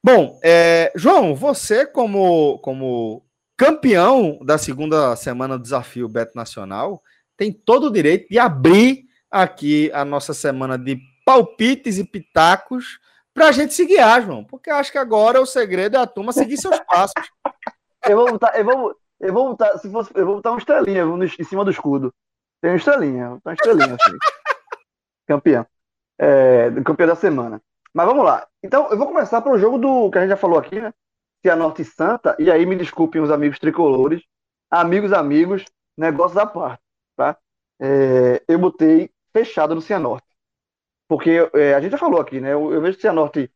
Bom, 0.05 0.39
é, 0.45 0.93
João, 0.95 1.35
você 1.35 1.87
como, 1.87 2.59
como 2.59 3.25
campeão 3.57 4.39
da 4.45 4.59
segunda 4.59 5.17
semana 5.17 5.57
do 5.57 5.63
Desafio 5.63 6.11
Beto 6.11 6.37
Nacional, 6.37 7.03
tem 7.39 7.51
todo 7.51 7.87
o 7.87 7.91
direito 7.91 8.29
de 8.29 8.39
abrir 8.39 9.07
aqui 9.31 9.91
a 9.95 10.05
nossa 10.05 10.35
semana 10.35 10.77
de 10.77 11.01
palpites 11.25 11.97
e 11.97 12.05
pitacos 12.05 13.01
para 13.41 13.49
a 13.49 13.53
gente 13.53 13.73
se 13.73 13.87
guiar, 13.87 14.21
João, 14.21 14.45
porque 14.45 14.69
acho 14.69 14.93
que 14.93 14.99
agora 14.99 15.41
o 15.41 15.47
segredo 15.47 15.97
é 15.97 15.99
a 15.99 16.07
turma 16.07 16.31
seguir 16.31 16.59
seus 16.59 16.79
passos. 16.85 17.15
Eu 18.07 18.19
vou 18.19 18.33
botar, 18.33 18.55
eu 18.59 18.65
vou, 18.67 18.95
eu 19.19 19.33
vou 19.33 19.49
botar, 19.49 19.79
se 19.79 19.91
fosse, 19.91 20.11
eu 20.15 20.27
vou 20.27 20.35
botar 20.37 20.51
uma 20.51 20.59
estrelinha 20.59 21.05
em 21.05 21.45
cima 21.45 21.65
do 21.65 21.71
escudo. 21.71 22.13
Tem 22.61 22.71
uma 22.71 22.77
estrelinha, 22.77 23.41
uma 23.43 23.55
estrelinha 23.55 23.95
assim. 23.95 24.17
campeão. 25.27 25.67
É, 26.19 26.71
campeão 26.85 27.07
da 27.07 27.15
semana. 27.15 27.63
Mas 27.95 28.07
vamos 28.07 28.27
lá. 28.27 28.47
Então, 28.63 28.91
eu 28.91 28.99
vou 28.99 29.07
começar 29.07 29.41
pelo 29.41 29.59
jogo 29.59 29.79
do 29.79 30.11
que 30.11 30.19
a 30.19 30.21
gente 30.21 30.31
já 30.31 30.37
falou 30.37 30.59
aqui, 30.59 30.79
né? 30.79 30.93
Cianorte 31.41 31.81
e 31.81 31.87
Santa. 31.87 32.37
E 32.39 32.51
aí, 32.51 32.67
me 32.67 32.77
desculpem 32.77 33.23
os 33.23 33.31
amigos 33.31 33.59
tricolores. 33.59 34.23
Amigos, 34.71 35.15
amigos, 35.15 35.65
negócios 35.97 36.37
à 36.37 36.45
parte, 36.45 36.83
tá? 37.17 37.39
É, 37.81 38.43
eu 38.47 38.59
botei 38.59 39.11
fechado 39.33 39.75
no 39.75 39.81
Cianorte. 39.81 40.30
Porque 41.11 41.51
é, 41.55 41.75
a 41.75 41.81
gente 41.81 41.91
já 41.91 41.99
falou 41.99 42.21
aqui, 42.21 42.41
né? 42.41 42.53
Eu, 42.53 42.73
eu 42.73 42.81
vejo 42.81 42.97
o 42.97 43.01
Cianorte 43.01 43.53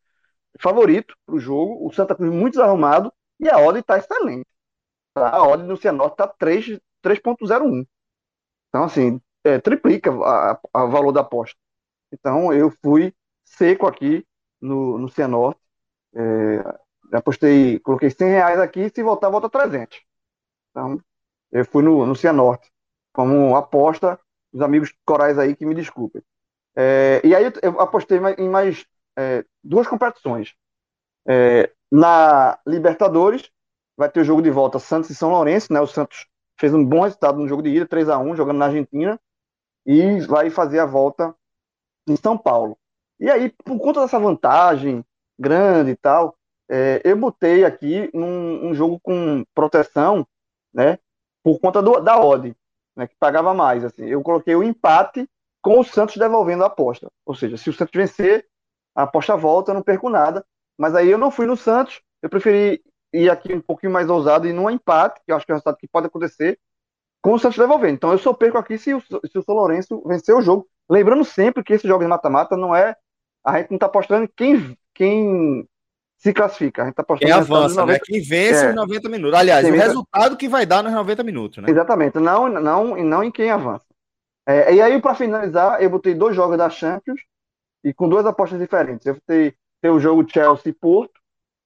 favorito 0.60 1.16
pro 1.24 1.38
jogo, 1.38 1.86
o 1.86 1.92
Santa 1.92 2.12
Cruz 2.16 2.32
muito 2.32 2.54
desarrumado 2.54 3.12
e 3.38 3.48
a 3.48 3.58
odd 3.58 3.78
está 3.78 3.96
excelente. 3.96 4.48
Tá? 5.14 5.30
A 5.30 5.46
odd 5.46 5.64
do 5.64 5.76
Cianorte 5.76 6.14
está 6.14 6.26
3.01. 6.26 7.86
Então, 8.68 8.84
assim, 8.84 9.20
é, 9.44 9.60
triplica 9.60 10.10
o 10.12 10.88
valor 10.90 11.12
da 11.12 11.20
aposta. 11.20 11.56
Então, 12.12 12.52
eu 12.52 12.72
fui 12.82 13.14
seco 13.44 13.86
aqui 13.86 14.26
no, 14.60 14.98
no 14.98 15.08
Cianorte. 15.08 15.60
É, 16.14 17.16
apostei, 17.16 17.78
coloquei 17.80 18.10
100 18.10 18.28
reais 18.30 18.58
aqui, 18.58 18.90
se 18.90 19.00
voltar, 19.02 19.30
volta 19.30 19.48
300. 19.48 20.02
Então, 20.70 21.00
eu 21.52 21.64
fui 21.64 21.84
no, 21.84 22.04
no 22.04 22.16
Cianorte. 22.16 22.72
Como 23.12 23.54
aposta, 23.56 24.18
os 24.52 24.60
amigos 24.60 24.92
corais 25.06 25.38
aí 25.38 25.54
que 25.54 25.64
me 25.64 25.74
desculpem. 25.76 26.20
É, 26.76 27.20
e 27.24 27.34
aí 27.34 27.52
eu 27.62 27.80
apostei 27.80 28.18
em 28.38 28.48
mais 28.48 28.84
é, 29.16 29.44
duas 29.62 29.86
competições. 29.86 30.54
É, 31.26 31.70
na 31.90 32.58
Libertadores, 32.66 33.50
vai 33.96 34.10
ter 34.10 34.20
o 34.20 34.24
jogo 34.24 34.42
de 34.42 34.50
volta 34.50 34.78
Santos 34.78 35.10
e 35.10 35.14
São 35.14 35.30
Lourenço, 35.30 35.72
né? 35.72 35.80
O 35.80 35.86
Santos 35.86 36.26
fez 36.58 36.74
um 36.74 36.84
bom 36.84 37.02
resultado 37.02 37.38
no 37.38 37.48
jogo 37.48 37.62
de 37.62 37.70
ida, 37.70 37.86
3 37.86 38.08
a 38.08 38.18
1 38.18 38.36
jogando 38.36 38.58
na 38.58 38.66
Argentina, 38.66 39.20
e 39.86 40.20
vai 40.22 40.50
fazer 40.50 40.78
a 40.78 40.86
volta 40.86 41.34
em 42.08 42.16
São 42.16 42.36
Paulo. 42.36 42.76
E 43.20 43.30
aí, 43.30 43.50
por 43.64 43.78
conta 43.78 44.00
dessa 44.00 44.18
vantagem 44.18 45.04
grande 45.38 45.92
e 45.92 45.96
tal, 45.96 46.36
é, 46.68 47.00
eu 47.04 47.16
botei 47.16 47.64
aqui 47.64 48.10
um, 48.14 48.68
um, 48.68 48.74
jogo 48.74 48.98
com 49.00 49.44
proteção, 49.54 50.26
né, 50.72 50.98
por 51.42 51.60
conta 51.60 51.82
do, 51.82 52.00
da 52.00 52.18
odd, 52.20 52.56
né, 52.96 53.06
que 53.06 53.14
pagava 53.16 53.52
mais. 53.54 53.84
Assim. 53.84 54.04
Eu 54.04 54.22
coloquei 54.22 54.54
o 54.54 54.62
empate 54.62 55.28
com 55.64 55.80
o 55.80 55.84
Santos 55.84 56.18
devolvendo 56.18 56.62
a 56.62 56.66
aposta. 56.66 57.10
Ou 57.24 57.34
seja, 57.34 57.56
se 57.56 57.70
o 57.70 57.72
Santos 57.72 57.94
vencer, 57.94 58.46
a 58.94 59.04
aposta 59.04 59.34
volta, 59.34 59.70
eu 59.70 59.74
não 59.74 59.82
perco 59.82 60.10
nada. 60.10 60.44
Mas 60.78 60.94
aí 60.94 61.10
eu 61.10 61.16
não 61.16 61.30
fui 61.30 61.46
no 61.46 61.56
Santos, 61.56 62.02
eu 62.22 62.28
preferi 62.28 62.82
ir 63.14 63.30
aqui 63.30 63.54
um 63.54 63.62
pouquinho 63.62 63.90
mais 63.90 64.10
ousado 64.10 64.46
e 64.46 64.52
num 64.52 64.68
empate, 64.68 65.22
que 65.24 65.32
eu 65.32 65.36
acho 65.36 65.46
que 65.46 65.52
é 65.52 65.54
um 65.54 65.56
resultado 65.56 65.78
que 65.78 65.88
pode 65.88 66.06
acontecer, 66.06 66.58
com 67.22 67.32
o 67.32 67.38
Santos 67.38 67.56
devolvendo. 67.56 67.94
Então 67.94 68.12
eu 68.12 68.18
só 68.18 68.34
perco 68.34 68.58
aqui 68.58 68.76
se 68.76 68.92
o, 68.92 69.00
se 69.00 69.38
o 69.38 69.42
São 69.42 69.54
Lourenço 69.54 70.02
vencer 70.06 70.34
o 70.34 70.42
jogo. 70.42 70.68
Lembrando 70.90 71.24
sempre 71.24 71.64
que 71.64 71.72
esse 71.72 71.88
jogo 71.88 72.04
de 72.04 72.10
mata-mata 72.10 72.58
não 72.58 72.76
é. 72.76 72.94
A 73.42 73.58
gente 73.58 73.70
não 73.70 73.76
está 73.76 73.86
apostando 73.86 74.28
quem, 74.36 74.76
quem 74.92 75.66
se 76.18 76.34
classifica. 76.34 76.82
A 76.82 76.84
gente 76.84 76.92
está 76.92 77.02
apostando 77.02 77.32
quem 77.32 77.40
avança, 77.40 77.80
90... 77.80 77.86
né? 77.86 77.98
Quem 78.04 78.20
vence 78.20 78.66
é. 78.66 78.68
os 78.68 78.74
90 78.74 79.08
minutos. 79.08 79.38
Aliás, 79.38 79.66
o 79.66 79.72
resultado 79.72 80.36
que 80.36 80.46
vai 80.46 80.66
dar 80.66 80.82
nos 80.82 80.92
90 80.92 81.22
minutos, 81.22 81.62
né? 81.62 81.70
Exatamente, 81.70 82.18
não, 82.18 82.50
não, 82.50 82.96
não 82.96 83.24
em 83.24 83.30
quem 83.30 83.50
avança. 83.50 83.93
É, 84.46 84.74
e 84.74 84.82
aí, 84.82 85.00
para 85.00 85.14
finalizar, 85.14 85.82
eu 85.82 85.90
botei 85.90 86.14
dois 86.14 86.36
jogos 86.36 86.58
da 86.58 86.68
Champions 86.70 87.20
e 87.84 87.94
com 87.94 88.08
duas 88.08 88.26
apostas 88.26 88.58
diferentes. 88.60 89.06
Eu 89.06 89.14
botei 89.14 89.54
o 89.84 90.00
jogo 90.00 90.28
Chelsea 90.30 90.70
e 90.70 90.74
Porto 90.74 91.20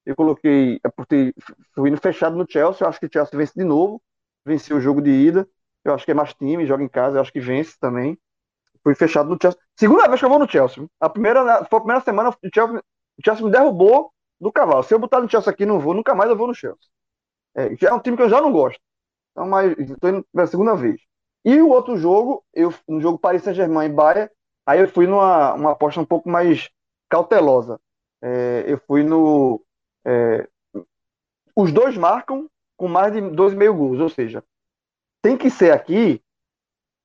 eu 0.06 0.16
coloquei, 0.16 0.80
apostei, 0.82 1.34
fui 1.74 1.90
indo 1.90 2.00
fechado 2.00 2.34
no 2.34 2.46
Chelsea, 2.50 2.82
eu 2.84 2.88
acho 2.88 2.98
que 2.98 3.04
o 3.06 3.10
Chelsea 3.12 3.38
vence 3.38 3.52
de 3.54 3.62
novo, 3.64 4.02
venceu 4.44 4.78
o 4.78 4.80
jogo 4.80 5.02
de 5.02 5.10
ida, 5.10 5.46
eu 5.84 5.94
acho 5.94 6.04
que 6.06 6.12
é 6.12 6.14
mais 6.14 6.32
time, 6.32 6.64
joga 6.66 6.82
em 6.82 6.88
casa, 6.88 7.18
eu 7.18 7.20
acho 7.20 7.32
que 7.32 7.40
vence 7.40 7.76
também. 7.78 8.18
Fui 8.82 8.94
fechado 8.94 9.28
no 9.28 9.38
Chelsea. 9.40 9.60
Segunda 9.76 10.08
vez 10.08 10.20
que 10.20 10.24
eu 10.26 10.30
vou 10.30 10.38
no 10.38 10.48
Chelsea. 10.50 10.86
A 11.00 11.10
primeira, 11.10 11.64
foi 11.66 11.78
a 11.78 11.80
primeira 11.82 12.00
semana, 12.02 12.30
o 12.30 12.34
Chelsea, 12.54 12.78
o 13.18 13.22
Chelsea 13.24 13.44
me 13.44 13.50
derrubou 13.52 14.12
do 14.40 14.52
cavalo. 14.52 14.82
Se 14.82 14.94
eu 14.94 14.98
botar 14.98 15.20
no 15.20 15.30
Chelsea 15.30 15.52
aqui 15.52 15.66
não 15.66 15.80
vou, 15.80 15.94
nunca 15.94 16.14
mais 16.14 16.30
eu 16.30 16.36
vou 16.36 16.46
no 16.46 16.54
Chelsea. 16.54 16.78
É, 17.56 17.76
já 17.76 17.90
é 17.90 17.94
um 17.94 18.00
time 18.00 18.16
que 18.16 18.22
eu 18.24 18.30
já 18.30 18.40
não 18.40 18.52
gosto. 18.52 18.80
Então, 19.32 19.48
mas 19.48 19.78
estou 19.78 20.10
indo 20.10 20.26
pela 20.32 20.46
segunda 20.46 20.76
vez. 20.76 21.00
E 21.44 21.60
o 21.60 21.68
outro 21.68 21.96
jogo, 21.96 22.44
eu 22.52 22.72
no 22.86 23.00
jogo 23.00 23.18
Paris 23.18 23.42
Saint-Germain 23.42 23.86
e 23.86 23.92
Bahia, 23.92 24.30
aí 24.66 24.80
eu 24.80 24.88
fui 24.88 25.06
numa 25.06 25.54
uma 25.54 25.72
aposta 25.72 26.00
um 26.00 26.04
pouco 26.04 26.28
mais 26.28 26.68
cautelosa. 27.08 27.80
É, 28.22 28.64
eu 28.66 28.78
fui 28.86 29.02
no. 29.02 29.62
É, 30.06 30.48
os 31.56 31.72
dois 31.72 31.96
marcam 31.96 32.48
com 32.76 32.88
mais 32.88 33.12
de 33.12 33.20
2,5 33.20 33.76
gols, 33.76 34.00
ou 34.00 34.08
seja, 34.08 34.44
tem 35.22 35.36
que 35.36 35.50
ser 35.50 35.72
aqui 35.72 36.22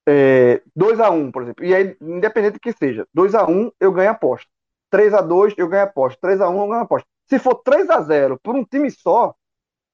é, 0.08 0.62
2 0.76 1.00
a 1.00 1.10
1 1.10 1.32
por 1.32 1.44
exemplo. 1.44 1.66
E 1.66 1.74
aí, 1.74 1.98
independente 2.02 2.60
que 2.60 2.72
seja, 2.74 3.08
2 3.14 3.36
a 3.36 3.46
1 3.48 3.72
eu 3.80 3.92
ganho 3.92 4.12
aposta. 4.12 4.50
3 4.90 5.14
a 5.14 5.22
2 5.22 5.56
eu 5.58 5.68
ganho 5.68 5.84
aposta. 5.84 6.20
3 6.22 6.42
a 6.42 6.50
1 6.50 6.62
eu 6.62 6.68
ganho 6.68 6.82
aposta. 6.82 7.08
Se 7.28 7.40
for 7.40 7.56
3 7.56 7.90
a 7.90 8.02
0 8.02 8.40
por 8.44 8.56
um 8.56 8.64
time 8.64 8.92
só, 8.92 9.34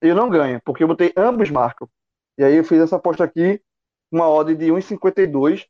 eu 0.02 0.16
não 0.16 0.30
ganho, 0.30 0.62
porque 0.64 0.84
eu 0.84 0.88
botei 0.88 1.14
ambos 1.16 1.50
marcam. 1.50 1.88
E 2.38 2.44
aí 2.44 2.56
eu 2.56 2.64
fiz 2.64 2.80
essa 2.82 2.96
aposta 2.96 3.24
aqui, 3.24 3.62
uma 4.12 4.30
odd 4.30 4.56
de 4.56 4.68
1,52, 4.68 5.66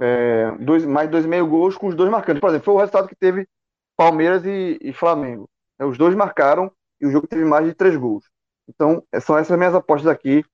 é, 0.00 0.50
dois, 0.60 0.84
mais 0.84 1.08
2,5 1.10 1.48
gols 1.48 1.76
com 1.76 1.88
os 1.88 1.94
dois 1.94 2.10
marcando. 2.10 2.40
Por 2.40 2.48
exemplo, 2.48 2.64
foi 2.64 2.74
o 2.74 2.78
resultado 2.78 3.08
que 3.08 3.16
teve 3.16 3.48
Palmeiras 3.96 4.44
e, 4.44 4.78
e 4.80 4.92
Flamengo. 4.92 5.48
É, 5.78 5.84
os 5.84 5.96
dois 5.96 6.14
marcaram 6.14 6.70
e 7.00 7.06
o 7.06 7.10
jogo 7.10 7.26
teve 7.26 7.44
mais 7.44 7.66
de 7.66 7.74
3 7.74 7.96
gols. 7.96 8.24
Então, 8.68 9.02
são 9.20 9.38
essas 9.38 9.56
minhas 9.56 9.74
apostas 9.74 10.10
aqui 10.10 10.44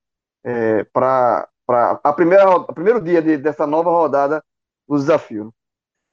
é, 0.45 0.85
para 0.85 1.49
a 1.69 2.13
primeira 2.13 2.45
a 2.45 2.73
primeiro 2.73 3.01
dia 3.01 3.23
de, 3.23 3.37
dessa 3.37 3.67
nova 3.67 3.91
rodada 3.91 4.43
do 4.89 4.97
desafio. 4.97 5.53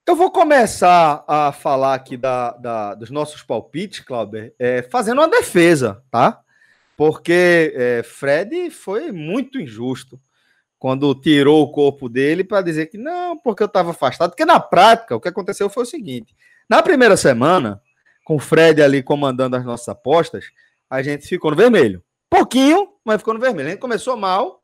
Eu 0.07 0.15
vou 0.15 0.31
começar 0.31 1.23
a 1.27 1.51
falar 1.51 1.93
aqui 1.93 2.17
da, 2.17 2.51
da 2.53 2.95
dos 2.95 3.11
nossos 3.11 3.43
palpites, 3.43 3.99
Clauber, 3.99 4.53
é, 4.57 4.81
fazendo 4.81 5.19
uma 5.19 5.27
defesa, 5.27 6.03
tá? 6.09 6.39
Porque 6.97 7.73
é, 7.75 8.03
Fred 8.03 8.71
foi 8.71 9.11
muito 9.11 9.59
injusto 9.59 10.19
quando 10.79 11.13
tirou 11.13 11.61
o 11.61 11.71
corpo 11.71 12.07
dele 12.07 12.43
para 12.43 12.61
dizer 12.61 12.85
que 12.85 12.97
não, 12.97 13.37
porque 13.37 13.61
eu 13.61 13.67
estava 13.67 13.91
afastado. 13.91 14.31
Porque 14.31 14.45
na 14.45 14.59
prática, 14.59 15.15
o 15.15 15.19
que 15.19 15.27
aconteceu 15.27 15.69
foi 15.69 15.83
o 15.83 15.85
seguinte: 15.85 16.33
na 16.69 16.81
primeira 16.81 17.17
semana, 17.17 17.81
com 18.23 18.37
o 18.37 18.39
Fred 18.39 18.81
ali 18.81 19.03
comandando 19.03 19.57
as 19.57 19.65
nossas 19.65 19.89
apostas, 19.89 20.45
a 20.89 21.03
gente 21.03 21.27
ficou 21.27 21.51
no 21.51 21.57
vermelho. 21.57 22.01
Pouquinho, 22.29 22.87
mas 23.03 23.17
ficou 23.17 23.33
no 23.33 23.39
vermelho. 23.39 23.67
A 23.67 23.71
gente 23.71 23.81
começou 23.81 24.15
mal, 24.15 24.61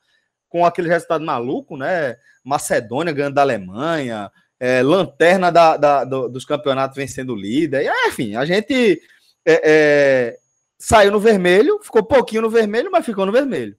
com 0.47 0.65
aquele 0.65 0.87
resultado 0.87 1.25
maluco, 1.25 1.75
né? 1.75 2.15
Macedônia 2.43 3.11
ganhando 3.11 3.33
da 3.33 3.41
Alemanha, 3.41 4.31
é, 4.57 4.81
lanterna 4.81 5.51
da, 5.51 5.75
da 5.75 6.03
do, 6.05 6.29
dos 6.29 6.45
campeonatos 6.45 6.95
vencendo 6.95 7.35
líder. 7.35 7.83
E, 7.83 8.07
enfim, 8.07 8.35
a 8.35 8.45
gente 8.45 9.01
é, 9.45 9.61
é, 9.63 10.37
saiu 10.77 11.11
no 11.11 11.19
vermelho, 11.19 11.79
ficou 11.83 12.03
pouquinho 12.03 12.43
no 12.43 12.49
vermelho, 12.49 12.89
mas 12.89 13.05
ficou 13.05 13.25
no 13.25 13.31
vermelho. 13.31 13.75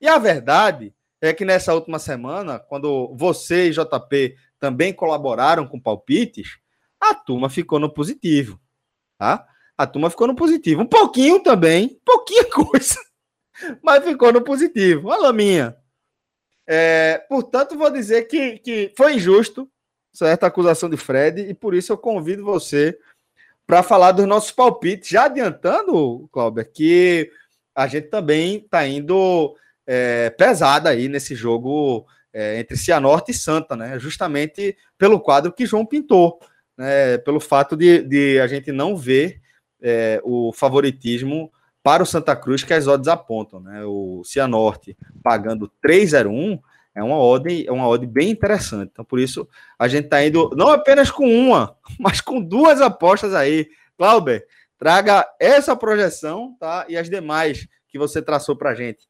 E 0.00 0.08
a 0.08 0.18
verdade 0.18 0.92
é 1.26 1.34
que 1.34 1.44
nessa 1.44 1.74
última 1.74 1.98
semana, 1.98 2.58
quando 2.58 3.14
você 3.14 3.68
e 3.68 3.72
JP 3.72 4.36
também 4.58 4.92
colaboraram 4.92 5.66
com 5.66 5.80
palpites, 5.80 6.58
a 7.00 7.14
turma 7.14 7.48
ficou 7.48 7.78
no 7.78 7.92
positivo, 7.92 8.60
tá? 9.18 9.46
A 9.76 9.86
turma 9.86 10.10
ficou 10.10 10.26
no 10.26 10.34
positivo. 10.34 10.82
Um 10.82 10.86
pouquinho 10.86 11.40
também, 11.40 12.00
pouquinha 12.04 12.44
coisa, 12.50 12.96
mas 13.82 14.04
ficou 14.04 14.32
no 14.32 14.42
positivo. 14.42 15.08
Uma 15.08 15.16
laminha. 15.16 15.76
É, 16.66 17.18
portanto, 17.28 17.76
vou 17.76 17.90
dizer 17.90 18.24
que, 18.24 18.58
que 18.58 18.92
foi 18.96 19.14
injusto 19.14 19.70
certa 20.16 20.46
acusação 20.46 20.88
de 20.88 20.96
Fred 20.96 21.42
e 21.42 21.52
por 21.52 21.74
isso 21.74 21.92
eu 21.92 21.98
convido 21.98 22.42
você 22.42 22.98
para 23.66 23.82
falar 23.82 24.12
dos 24.12 24.26
nossos 24.26 24.50
palpites. 24.50 25.10
Já 25.10 25.24
adiantando, 25.24 26.26
Cláudio, 26.32 26.64
que 26.64 27.30
a 27.74 27.86
gente 27.86 28.08
também 28.08 28.56
está 28.56 28.86
indo 28.86 29.54
é, 29.86 30.30
pesada 30.30 30.90
aí 30.90 31.08
nesse 31.08 31.34
jogo 31.34 32.06
é, 32.32 32.58
entre 32.58 32.76
Cianorte 32.76 33.30
e 33.30 33.34
Santa, 33.34 33.76
né? 33.76 33.98
Justamente 33.98 34.76
pelo 34.98 35.20
quadro 35.20 35.52
que 35.52 35.66
João 35.66 35.86
pintou, 35.86 36.38
né? 36.76 37.18
Pelo 37.18 37.40
fato 37.40 37.76
de, 37.76 38.02
de 38.02 38.40
a 38.40 38.46
gente 38.46 38.72
não 38.72 38.96
ver 38.96 39.40
é, 39.80 40.20
o 40.24 40.52
favoritismo 40.52 41.50
para 41.82 42.02
o 42.02 42.06
Santa 42.06 42.34
Cruz 42.34 42.64
que 42.64 42.74
as 42.74 42.86
odds 42.86 43.08
apontam, 43.08 43.60
né? 43.60 43.84
O 43.84 44.22
Cianorte 44.24 44.96
pagando 45.22 45.70
3,01 45.82 46.60
é 46.96 47.02
uma 47.02 47.18
odd, 47.18 47.66
é 47.66 47.70
uma 47.70 47.86
odd 47.86 48.06
bem 48.06 48.30
interessante. 48.30 48.90
Então, 48.90 49.04
por 49.04 49.20
isso, 49.20 49.46
a 49.78 49.86
gente 49.86 50.06
está 50.06 50.24
indo 50.24 50.50
não 50.56 50.70
apenas 50.70 51.10
com 51.10 51.28
uma, 51.28 51.76
mas 52.00 52.20
com 52.20 52.40
duas 52.40 52.80
apostas 52.80 53.34
aí. 53.34 53.68
Clauber, 53.96 54.46
traga 54.78 55.26
essa 55.38 55.76
projeção, 55.76 56.56
tá? 56.58 56.86
E 56.88 56.96
as 56.96 57.08
demais 57.08 57.68
que 57.88 57.98
você 57.98 58.20
traçou 58.20 58.56
para 58.56 58.74
gente. 58.74 59.06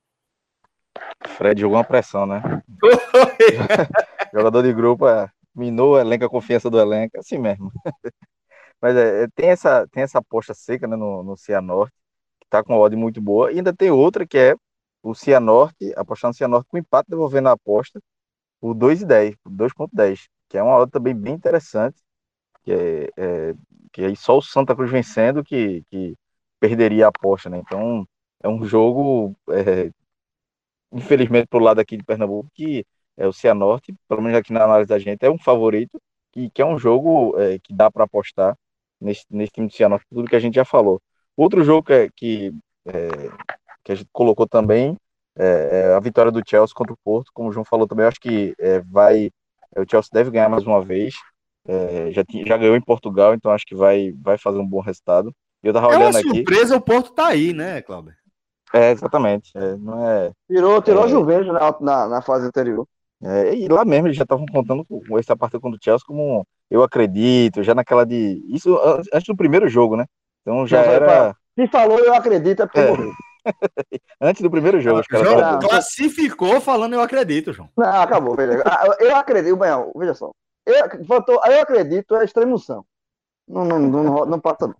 Fred 1.37 1.61
jogou 1.61 1.76
uma 1.76 1.85
pressão, 1.85 2.26
né? 2.26 2.42
Jogador 4.32 4.62
de 4.62 4.72
grupo 4.72 5.09
é, 5.09 5.30
minou, 5.54 5.98
elenco 5.98 6.24
a 6.24 6.30
confiança 6.30 6.70
do 6.70 6.78
elenco, 6.78 7.18
assim 7.18 7.38
mesmo. 7.38 7.70
Mas 8.80 8.96
é, 8.96 9.26
tem, 9.35 9.48
essa, 9.48 9.87
tem 9.88 10.02
essa 10.02 10.18
aposta 10.18 10.54
seca 10.54 10.87
né, 10.87 10.96
no, 10.96 11.22
no 11.22 11.37
Cianorte, 11.37 11.94
que 12.40 12.46
tá 12.48 12.62
com 12.62 12.74
uma 12.74 12.80
odd 12.80 12.94
muito 12.96 13.20
boa, 13.20 13.50
e 13.52 13.56
ainda 13.56 13.74
tem 13.74 13.90
outra 13.90 14.26
que 14.26 14.38
é 14.38 14.54
o 15.02 15.14
Cianorte, 15.14 15.92
apostando 15.96 16.30
no 16.32 16.37
Cianorte 16.37 16.68
com 16.68 16.78
empate, 16.78 17.11
devolvendo 17.11 17.48
a 17.48 17.52
aposta 17.52 18.00
por 18.61 18.74
2,10, 18.74 19.37
2,10, 19.48 20.26
que 20.48 20.59
é 20.59 20.62
uma 20.62 20.76
odd 20.76 20.90
também 20.92 21.14
bem 21.14 21.35
interessante, 21.35 21.96
que 22.62 22.72
é, 22.72 23.11
é, 23.16 23.54
que 23.92 24.04
aí 24.04 24.16
só 24.16 24.37
o 24.38 24.42
Santa 24.42 24.74
Cruz 24.74 24.90
vencendo 24.90 25.44
que, 25.44 25.82
que 25.90 26.14
perderia 26.61 27.06
a 27.06 27.09
aposta, 27.09 27.48
né? 27.48 27.59
Então 27.59 28.06
é 28.42 28.48
um 28.48 28.64
jogo 28.64 29.35
é, 29.50 29.90
infelizmente, 30.96 31.46
para 31.46 31.59
o 31.59 31.62
lado 31.62 31.80
aqui 31.80 31.96
de 31.96 32.02
Pernambuco, 32.02 32.50
que 32.54 32.85
é 33.16 33.26
o 33.26 33.32
Cianorte, 33.32 33.94
pelo 34.09 34.22
menos 34.22 34.38
aqui 34.38 34.52
na 34.52 34.64
análise 34.64 34.88
da 34.88 34.98
gente, 34.98 35.24
é 35.24 35.30
um 35.30 35.38
favorito, 35.38 36.00
e 36.35 36.50
que 36.50 36.61
é 36.61 36.66
um 36.66 36.78
jogo 36.78 37.38
é, 37.38 37.59
que 37.59 37.72
dá 37.72 37.90
para 37.90 38.04
apostar 38.04 38.56
nesse, 39.00 39.24
nesse 39.30 39.52
time 39.52 39.68
do 39.68 39.72
Cianorte, 39.72 40.06
tudo 40.11 40.28
que 40.28 40.37
a 40.37 40.40
gente 40.40 40.54
já 40.54 40.64
falou. 40.64 41.00
Outro 41.37 41.62
jogo 41.62 41.87
que, 41.87 42.11
que, 42.16 42.54
é, 42.87 43.09
que 43.85 43.92
a 43.92 43.94
gente 43.94 44.09
colocou 44.12 44.46
também 44.46 44.96
é, 45.38 45.88
é, 45.90 45.94
a 45.94 46.00
vitória 46.00 46.32
do 46.32 46.42
Chelsea 46.46 46.74
contra 46.74 46.94
o 46.94 46.98
Porto, 47.04 47.30
como 47.32 47.48
o 47.48 47.52
João 47.52 47.64
falou 47.64 47.87
também, 47.87 48.06
acho 48.06 48.20
que 48.20 48.54
é, 48.59 48.80
vai, 48.80 49.30
é, 49.74 49.80
o 49.80 49.87
Chelsea 49.88 50.11
deve 50.12 50.30
ganhar 50.30 50.48
mais 50.48 50.66
uma 50.66 50.82
vez, 50.82 51.14
já, 52.12 52.22
já 52.46 52.56
ganhou 52.56 52.76
em 52.76 52.80
Portugal, 52.80 53.35
então 53.35 53.50
acho 53.50 53.66
que 53.66 53.74
vai, 53.74 54.12
vai 54.22 54.38
fazer 54.38 54.59
um 54.59 54.66
bom 54.66 54.80
resultado. 54.80 55.35
Eu 55.62 55.72
tava 55.72 55.87
é 55.87 55.96
olhando 55.96 56.14
uma 56.14 56.22
surpresa, 56.22 56.76
aqui. 56.76 56.82
o 56.82 56.87
Porto 56.87 57.12
tá 57.12 57.26
aí, 57.26 57.52
né, 57.52 57.82
Cláudio? 57.82 58.14
É, 58.72 58.90
exatamente. 58.90 59.52
É, 59.57 59.76
não 59.76 60.09
é, 60.09 60.33
tirou 60.48 60.83
tirou 60.83 61.05
é, 61.05 61.09
Juventus 61.09 61.52
na, 61.52 61.76
na, 61.81 62.09
na, 62.09 62.22
fase 62.22 62.46
anterior. 62.46 62.87
É, 63.22 63.55
e 63.55 63.68
lá 63.68 63.85
mesmo 63.85 64.09
eles 64.09 64.16
já 64.16 64.24
estavam 64.24 64.44
contando 64.46 64.85
com 64.85 65.18
essa 65.18 65.37
partida 65.37 65.61
contra 65.61 65.79
o 65.79 65.83
Chelsea 65.83 66.07
como 66.07 66.46
eu 66.70 66.83
acredito, 66.83 67.62
já 67.62 67.74
naquela 67.74 68.05
de. 68.05 68.42
Isso 68.48 68.79
antes 69.12 69.26
do 69.26 69.37
primeiro 69.37 69.68
jogo, 69.68 69.96
né? 69.96 70.05
Então 70.42 70.66
já 70.66 70.81
era. 70.81 71.35
Se 71.59 71.66
falou, 71.68 71.98
eu 71.98 72.14
acredito, 72.14 72.62
é 72.62 72.66
porque 72.66 72.81
é. 72.81 72.92
Antes 74.20 74.42
do 74.42 74.50
primeiro 74.50 74.81
jogo. 74.81 75.02
João 75.09 75.59
classificou 75.61 76.61
falando 76.61 76.94
eu 76.94 77.00
acredito, 77.00 77.52
João. 77.52 77.70
Não, 77.76 78.02
acabou. 78.02 78.35
Veja. 78.35 78.62
Ah, 78.66 78.96
eu 78.98 79.16
acredito, 79.16 79.57
bem, 79.57 79.70
veja 79.96 80.14
só. 80.14 80.33
Eu, 80.66 80.74
eu 80.74 81.62
acredito 81.62 82.16
é 82.16 82.24
extremoção. 82.24 82.85
Não, 83.48 83.64
não, 83.64 83.79
não, 83.79 84.02
não, 84.02 84.26
não 84.26 84.40
passa 84.40 84.66
não. 84.66 84.74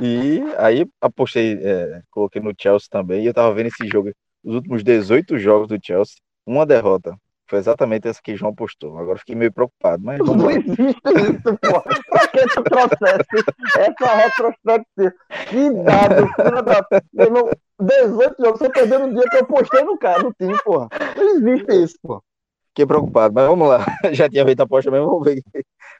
E 0.00 0.42
aí 0.58 0.86
apostei, 1.00 1.58
é, 1.62 2.02
coloquei 2.10 2.40
no 2.42 2.52
Chelsea 2.58 2.88
também, 2.90 3.22
e 3.22 3.26
eu 3.26 3.34
tava 3.34 3.54
vendo 3.54 3.68
esse 3.68 3.86
jogo, 3.88 4.12
os 4.44 4.54
últimos 4.54 4.84
18 4.84 5.38
jogos 5.38 5.68
do 5.68 5.78
Chelsea, 5.82 6.16
uma 6.46 6.66
derrota. 6.66 7.16
Foi 7.48 7.58
exatamente 7.58 8.06
essa 8.06 8.20
que 8.22 8.36
João 8.36 8.54
postou. 8.54 8.98
Agora 8.98 9.18
fiquei 9.18 9.34
meio 9.34 9.50
preocupado, 9.50 10.04
mas 10.04 10.18
Não 10.18 10.50
existe 10.50 10.78
isso, 10.82 11.58
pô. 11.62 11.80
Pra 11.80 12.28
que 12.28 12.46
tu 12.46 12.62
trouxesse 12.62 13.44
essa 13.78 14.14
retrospectiva? 14.14 15.14
Que 15.48 15.70
dado, 15.70 16.28
filho 16.34 16.62
da... 16.62 16.86
Meu 17.14 17.50
18 17.80 18.42
jogos, 18.42 18.58
você 18.58 18.68
perdeu 18.68 19.06
no 19.06 19.14
dia 19.14 19.30
que 19.30 19.36
eu 19.38 19.46
postei 19.46 19.82
no 19.82 19.96
cara, 19.96 20.22
no 20.22 20.34
time, 20.34 20.54
porra. 20.62 20.88
Não 21.16 21.36
existe 21.36 21.84
isso, 21.84 21.96
pô. 22.02 22.22
Fiquei 22.68 22.84
preocupado, 22.84 23.32
mas 23.32 23.46
vamos 23.46 23.66
lá. 23.66 23.78
Já 24.12 24.28
tinha 24.28 24.44
feito 24.44 24.60
a 24.60 24.64
aposta 24.64 24.90
mesmo, 24.90 25.06
vamos 25.06 25.24
ver, 25.24 25.42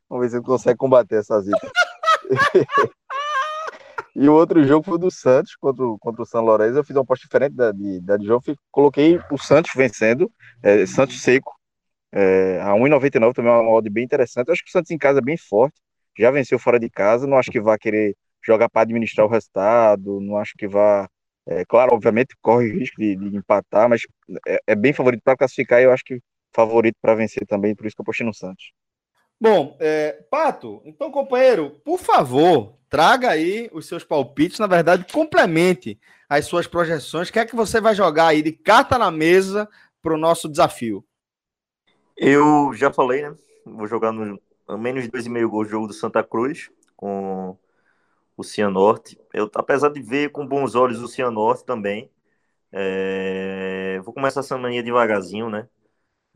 vamos 0.07 0.25
ver 0.25 0.31
se 0.31 0.37
ele 0.37 0.45
consegue 0.45 0.77
combater 0.77 1.17
essa 1.17 1.41
zica. 1.41 1.71
E 4.21 4.29
o 4.29 4.35
outro 4.35 4.65
jogo 4.65 4.85
foi 4.85 4.99
do 4.99 5.11
Santos 5.13 5.55
contra, 5.55 5.85
contra 6.01 6.23
o 6.23 6.27
São 6.27 6.43
Lourenço. 6.43 6.77
Eu 6.77 6.85
fiz 6.85 6.97
uma 6.97 7.03
aposta 7.03 7.25
diferente 7.25 7.55
da 7.55 7.71
de, 7.71 8.01
da 8.01 8.17
de 8.17 8.27
João. 8.27 8.41
Coloquei 8.71 9.21
o 9.31 9.39
Santos 9.39 9.71
vencendo, 9.77 10.31
é, 10.61 10.85
Santos 10.87 11.23
seco, 11.23 11.55
é, 12.13 12.61
a 12.63 12.75
1,99 12.75 13.35
também 13.35 13.53
é 13.53 13.57
uma 13.57 13.71
odd 13.71 13.89
bem 13.91 14.05
interessante. 14.05 14.49
Eu 14.49 14.55
acho 14.55 14.65
que 14.65 14.71
o 14.71 14.73
Santos 14.73 14.91
em 14.91 14.99
casa 14.99 15.21
é 15.21 15.23
bem 15.23 15.37
forte, 15.37 15.81
já 16.19 16.31
venceu 16.33 16.59
fora 16.59 16.81
de 16.81 16.91
casa. 16.91 17.27
Não 17.29 17.39
acho 17.39 17.51
que 17.51 17.61
vá 17.61 17.79
querer 17.79 18.17
jogar 18.45 18.69
para 18.71 18.83
administrar 18.83 19.27
o 19.27 19.31
resultado. 19.31 20.21
Não 20.21 20.37
acho 20.39 20.55
que 20.59 20.67
vá. 20.69 21.09
É, 21.47 21.65
claro, 21.67 21.95
obviamente 21.95 22.37
corre 22.43 22.71
risco 22.73 23.01
de, 23.01 23.17
de 23.17 23.37
empatar, 23.37 23.89
mas 23.89 24.03
é, 24.49 24.59
é 24.69 24.75
bem 24.77 24.93
favorito 24.93 25.23
para 25.25 25.37
classificar. 25.37 25.81
E 25.81 25.85
eu 25.85 25.93
acho 25.93 26.05
que 26.05 26.21
favorito 26.55 26.97
para 27.01 27.15
vencer 27.15 27.47
também. 27.47 27.75
Por 27.77 27.87
isso 27.87 27.97
que 27.97 28.01
eu 28.01 28.05
apostei 28.05 28.27
no 28.27 28.35
Santos. 28.35 28.73
Bom, 29.41 29.77
é, 29.79 30.25
Pato, 30.29 30.83
então, 30.85 31.13
companheiro, 31.13 31.71
por 31.85 31.99
favor, 32.01 32.75
traga 32.89 33.31
aí 33.31 33.71
os 33.73 33.87
seus 33.87 34.03
palpites, 34.03 34.59
na 34.59 34.67
verdade, 34.67 35.07
complemente 35.13 35.99
as 36.29 36.47
suas 36.47 36.67
projeções. 36.67 37.29
O 37.29 37.33
que 37.33 37.39
é 37.39 37.47
que 37.47 37.55
você 37.55 37.81
vai 37.81 37.95
jogar 37.95 38.29
aí 38.29 38.43
de 38.43 38.53
carta 38.53 38.99
na 38.99 39.11
mesa 39.11 39.69
para 40.03 40.13
o 40.13 40.19
nosso 40.19 40.49
desafio? 40.49 41.05
Eu 42.17 42.73
já 42.75 42.93
falei, 42.93 43.23
né? 43.23 43.35
Vou 43.65 43.87
jogar 43.87 44.11
no 44.11 44.41
menos 44.77 45.05
de 45.05 45.11
2,5 45.11 45.49
gols 45.49 45.69
jogo 45.69 45.87
do 45.87 45.93
Santa 45.93 46.23
Cruz 46.23 46.69
com 46.97 47.57
o 48.37 48.43
Cianorte. 48.43 49.19
Eu, 49.33 49.49
apesar 49.55 49.89
de 49.89 50.03
ver 50.03 50.31
com 50.31 50.47
bons 50.47 50.75
olhos 50.75 51.01
o 51.01 51.09
Cianorte 51.09 51.65
também, 51.65 52.11
é... 52.73 54.01
vou 54.05 54.13
começar 54.13 54.41
essa 54.41 54.59
mania 54.59 54.83
devagarzinho, 54.83 55.49
né? 55.49 55.69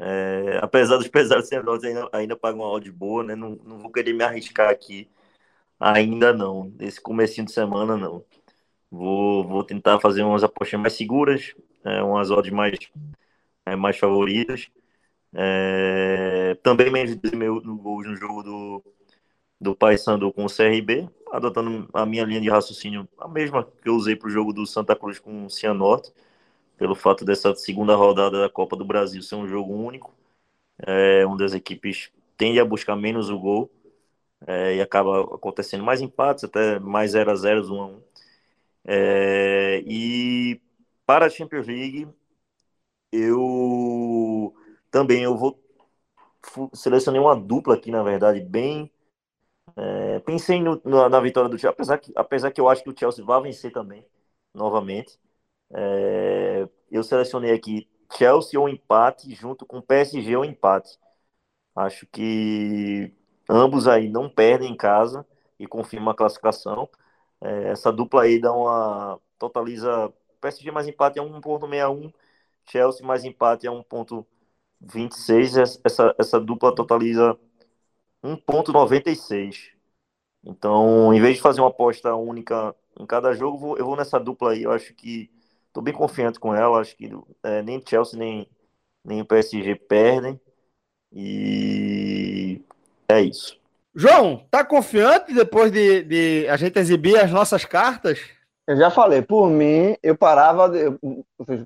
É... 0.02 0.58
apesar 0.62 0.96
dos 0.96 1.08
pesares 1.08 1.48
Cianorte 1.48 1.86
ainda, 1.86 2.08
ainda 2.12 2.36
paga 2.36 2.56
uma 2.56 2.68
odd 2.70 2.90
boa, 2.90 3.22
né? 3.24 3.34
Não, 3.36 3.50
não 3.64 3.78
vou 3.78 3.90
querer 3.92 4.12
me 4.12 4.24
arriscar 4.24 4.70
aqui 4.70 5.08
ainda 5.82 6.32
não. 6.32 6.72
Esse 6.80 7.00
comecinho 7.00 7.46
de 7.46 7.52
semana 7.52 7.96
não. 7.96 8.24
Vou, 8.90 9.46
vou 9.46 9.64
tentar 9.64 10.00
fazer 10.00 10.22
umas 10.22 10.44
apostas 10.44 10.80
mais 10.80 10.94
seguras, 10.94 11.54
é, 11.84 12.02
umas 12.02 12.30
odds 12.30 12.52
mais, 12.52 12.78
é, 13.66 13.76
mais 13.76 13.98
favoritas. 13.98 14.70
É, 15.34 16.56
também 16.62 16.90
menos 16.90 17.16
de 17.16 17.36
mil 17.36 17.60
gols 17.62 18.06
no 18.06 18.16
jogo 18.16 18.42
do, 18.42 18.84
do 19.60 19.74
Paysandu 19.76 20.32
com 20.32 20.44
o 20.44 20.48
CRB, 20.48 21.08
adotando 21.32 21.88
a 21.92 22.06
minha 22.06 22.24
linha 22.24 22.40
de 22.40 22.50
raciocínio, 22.50 23.08
a 23.18 23.28
mesma 23.28 23.64
que 23.64 23.88
eu 23.88 23.94
usei 23.96 24.16
para 24.16 24.28
o 24.28 24.30
jogo 24.30 24.52
do 24.52 24.66
Santa 24.66 24.94
Cruz 24.96 25.18
com 25.18 25.46
o 25.46 25.50
Cianorte, 25.50 26.12
pelo 26.76 26.94
fato 26.94 27.24
dessa 27.24 27.54
segunda 27.54 27.94
rodada 27.94 28.40
da 28.40 28.48
Copa 28.48 28.76
do 28.76 28.85
Brasil 28.85 29.22
ser 29.22 29.37
um 29.37 29.46
jogo 29.48 29.74
único, 29.74 30.14
é, 30.87 31.26
onde 31.26 31.44
as 31.44 31.54
equipes 31.54 32.11
tendem 32.37 32.61
a 32.61 32.64
buscar 32.64 32.96
menos 32.96 33.30
o 33.30 33.38
gol, 33.38 33.70
é, 34.46 34.76
e 34.76 34.80
acaba 34.80 35.22
acontecendo 35.22 35.85
mais 35.85 36.00
empates, 36.00 36.44
até 36.44 36.78
mais 36.80 37.12
0 37.12 37.30
a 37.30 37.35
0 37.37 37.74
1 37.74 37.82
a 37.82 37.87
1 37.87 38.02
é, 38.85 39.82
E 39.87 40.61
para 41.06 41.26
a 41.26 41.30
Champions 41.30 41.66
League, 41.66 42.08
eu 43.12 44.54
também 44.90 45.22
eu 45.22 45.37
vou 45.37 45.58
selecionei 46.74 47.20
uma 47.20 47.37
dupla 47.37 47.74
aqui, 47.74 47.90
na 47.90 48.02
verdade, 48.02 48.40
bem. 48.40 48.90
É, 49.76 50.20
pensei 50.20 50.61
no, 50.61 50.80
na, 50.85 51.08
na, 51.08 51.20
vitória 51.20 51.48
do 51.48 51.58
Chelsea, 51.58 51.70
apesar 51.70 51.98
que, 51.98 52.12
apesar 52.14 52.50
que 52.50 52.61
eu 52.61 52.68
acho 52.68 52.82
que 52.82 52.90
o 52.90 52.94
Chelsea 52.98 53.24
vai 53.24 53.40
vencer 53.42 53.72
também, 53.72 54.04
novamente. 54.54 55.18
É, 55.74 56.68
eu 56.90 57.02
selecionei 57.02 57.52
aqui 57.52 57.88
Chelsea 58.16 58.58
ou 58.61 58.68
empate, 58.68 59.35
junto 59.35 59.66
com 59.66 59.80
PSG 59.80 60.37
ou 60.37 60.44
empate. 60.44 60.98
Acho 61.74 62.06
que 62.06 63.12
ambos 63.48 63.88
aí 63.88 64.08
não 64.08 64.28
perdem 64.28 64.72
em 64.72 64.76
casa 64.76 65.26
e 65.58 65.66
confirma 65.66 66.12
a 66.12 66.14
classificação. 66.14 66.88
É, 67.40 67.70
essa 67.70 67.92
dupla 67.92 68.22
aí 68.22 68.40
dá 68.40 68.52
uma. 68.52 69.20
totaliza. 69.38 70.12
PSG 70.40 70.70
mais 70.72 70.88
empate 70.88 71.18
é 71.18 71.22
1,61, 71.22 72.12
Chelsea 72.70 73.06
mais 73.06 73.24
empate 73.24 73.66
é 73.66 73.70
1,61. 73.70 74.26
26, 74.80 75.56
essa, 75.85 76.14
essa 76.18 76.40
dupla 76.40 76.74
totaliza 76.74 77.38
1,96. 78.22 79.70
Então, 80.44 81.14
em 81.14 81.20
vez 81.20 81.37
de 81.37 81.42
fazer 81.42 81.61
uma 81.61 81.68
aposta 81.70 82.14
única 82.16 82.74
em 82.98 83.06
cada 83.06 83.32
jogo, 83.35 83.76
eu 83.78 83.87
vou 83.87 83.96
nessa 83.96 84.18
dupla 84.20 84.52
aí. 84.52 84.62
Eu 84.64 84.72
acho 84.72 84.94
que 84.94 85.30
estou 85.72 85.82
bem 85.82 85.94
confiante 85.94 86.38
com 86.38 86.54
ela. 86.54 86.80
Acho 86.80 86.96
que 86.96 87.11
é, 87.42 87.62
nem 87.62 87.82
Chelsea 87.85 88.18
nem, 88.18 88.46
nem 89.04 89.22
o 89.22 89.24
PSG 89.24 89.74
perdem. 89.74 90.40
E 91.11 92.61
é 93.08 93.20
isso. 93.22 93.61
João, 93.94 94.46
tá 94.50 94.64
confiante 94.64 95.35
depois 95.35 95.70
de, 95.70 96.02
de 96.02 96.48
a 96.48 96.56
gente 96.56 96.78
exibir 96.78 97.18
as 97.18 97.30
nossas 97.30 97.64
cartas? 97.64 98.20
Eu 98.66 98.76
já 98.76 98.90
falei, 98.90 99.20
por 99.20 99.50
mim, 99.50 99.96
eu 100.02 100.16
parava, 100.16 100.74
eu, 100.76 100.98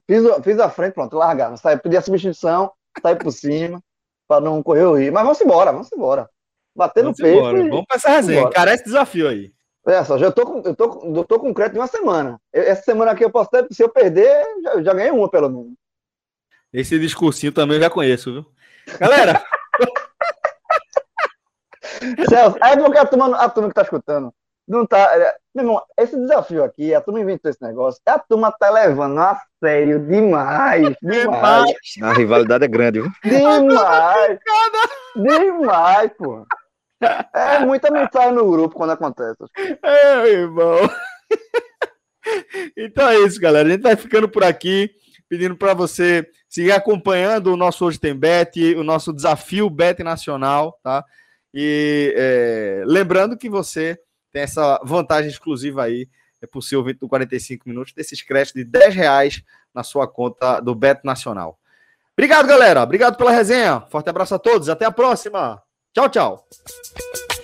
fiz, 0.09 0.25
fiz 0.43 0.59
a 0.59 0.71
frente, 0.71 0.95
pronto, 0.95 1.15
largava, 1.15 1.57
sabe, 1.57 1.81
pedir 1.83 1.99
a 1.99 2.03
substituição, 2.03 2.73
sair 3.01 3.17
por 3.17 3.31
cima, 3.31 3.81
para 4.27 4.41
não 4.41 4.63
correr 4.63 4.87
o 4.87 4.95
risco. 4.95 5.15
Mas 5.15 5.23
vamos 5.23 5.41
embora, 5.41 5.73
vamos 5.73 5.93
embora. 5.93 6.29
Bater 6.75 7.05
vamos 7.05 7.19
no 7.19 7.25
peito. 7.25 7.57
E... 7.57 7.69
Vamos 7.69 7.87
para 7.87 7.97
essa 7.97 8.09
resenha. 8.11 8.51
Cara, 8.51 8.75
esse 8.75 8.85
desafio 8.85 9.29
aí. 9.29 9.53
É 9.87 10.05
só, 10.05 10.19
já 10.19 10.33
tô 10.33 10.45
com, 10.45 10.69
eu 10.69 10.75
tô, 10.75 11.15
eu 11.15 11.25
tô 11.25 11.39
com 11.39 11.55
crédito 11.55 11.75
de 11.75 11.79
uma 11.79 11.87
semana. 11.87 12.41
Essa 12.53 12.83
semana 12.83 13.13
aqui 13.13 13.25
eu 13.25 13.31
posso 13.31 13.51
ter, 13.51 13.67
se 13.71 13.83
eu 13.83 13.89
perder, 13.89 14.45
já, 14.63 14.83
já 14.83 14.95
ganhei 14.95 15.13
uma 15.13 15.31
pelo 15.31 15.49
menos. 15.49 15.75
Esse 16.73 16.99
discursinho 16.99 17.53
também 17.53 17.77
eu 17.77 17.83
já 17.83 17.91
conheço, 17.91 18.33
viu? 18.33 18.47
Galera! 18.99 19.45
Celso, 22.29 22.59
é 22.63 22.77
porque 22.77 22.99
a 22.99 23.07
turma, 23.07 23.37
a 23.37 23.49
turma 23.49 23.69
que 23.69 23.75
tá 23.75 23.83
escutando 23.83 24.35
não 24.67 24.85
tá. 24.85 24.99
É, 24.99 25.37
meu 25.55 25.65
irmão, 25.65 25.83
esse 25.97 26.17
desafio 26.17 26.65
aqui, 26.65 26.93
a 26.93 27.01
turma 27.01 27.21
inventou 27.21 27.51
esse 27.51 27.63
negócio, 27.63 28.01
a 28.05 28.19
turma 28.19 28.53
tá 28.53 28.69
levando 28.69 29.19
a 29.19 29.41
sério 29.63 30.01
demais. 30.01 30.95
Demais. 31.01 31.73
A 32.03 32.13
rivalidade 32.13 32.65
é 32.65 32.69
grande, 32.69 33.01
viu? 33.01 33.11
Demais. 33.25 34.39
demais, 35.15 36.11
pô. 36.19 36.45
É 37.35 37.59
muita 37.61 37.91
mensagem 37.91 38.33
no 38.33 38.51
grupo 38.51 38.75
quando 38.75 38.91
acontece. 38.91 39.45
É, 39.83 40.29
irmão. 40.29 40.79
Então 42.77 43.09
é 43.09 43.21
isso, 43.21 43.41
galera. 43.41 43.69
A 43.69 43.71
gente 43.71 43.83
vai 43.83 43.95
ficando 43.95 44.29
por 44.29 44.43
aqui, 44.43 44.91
pedindo 45.29 45.57
para 45.57 45.75
você 45.75 46.29
seguir 46.49 46.73
acompanhando 46.73 47.53
o 47.53 47.57
nosso 47.57 47.85
Hoje 47.85 48.01
Tem 48.01 48.15
Bet, 48.15 48.75
o 48.75 48.83
nosso 48.83 49.13
desafio 49.13 49.71
Bet 49.71 50.03
Nacional, 50.03 50.79
tá? 50.83 51.05
E 51.55 52.13
é, 52.17 52.83
lembrando 52.85 53.37
que 53.37 53.49
você 53.49 53.99
tem 54.33 54.43
essa 54.43 54.81
vantagem 54.85 55.31
exclusiva 55.31 55.85
aí, 55.85 56.09
é 56.43 56.47
possível 56.47 56.85
vir 56.85 56.99
do 56.99 57.09
45 57.09 57.69
minutos, 57.69 57.93
desses 57.95 58.23
créditos 58.23 58.63
de 58.63 58.71
10 58.71 58.95
reais 58.95 59.43
na 59.75 59.83
sua 59.83 60.07
conta 60.07 60.61
do 60.61 60.75
Beto 60.75 61.07
Nacional. 61.07 61.59
Obrigado, 62.13 62.47
galera. 62.47 62.83
Obrigado 62.83 63.17
pela 63.17 63.31
resenha. 63.31 63.81
Forte 63.91 64.09
abraço 64.09 64.35
a 64.35 64.39
todos. 64.39 64.69
Até 64.69 64.85
a 64.85 64.91
próxima. 64.91 65.63
Tchau, 65.97 66.09
tchau. 66.09 67.36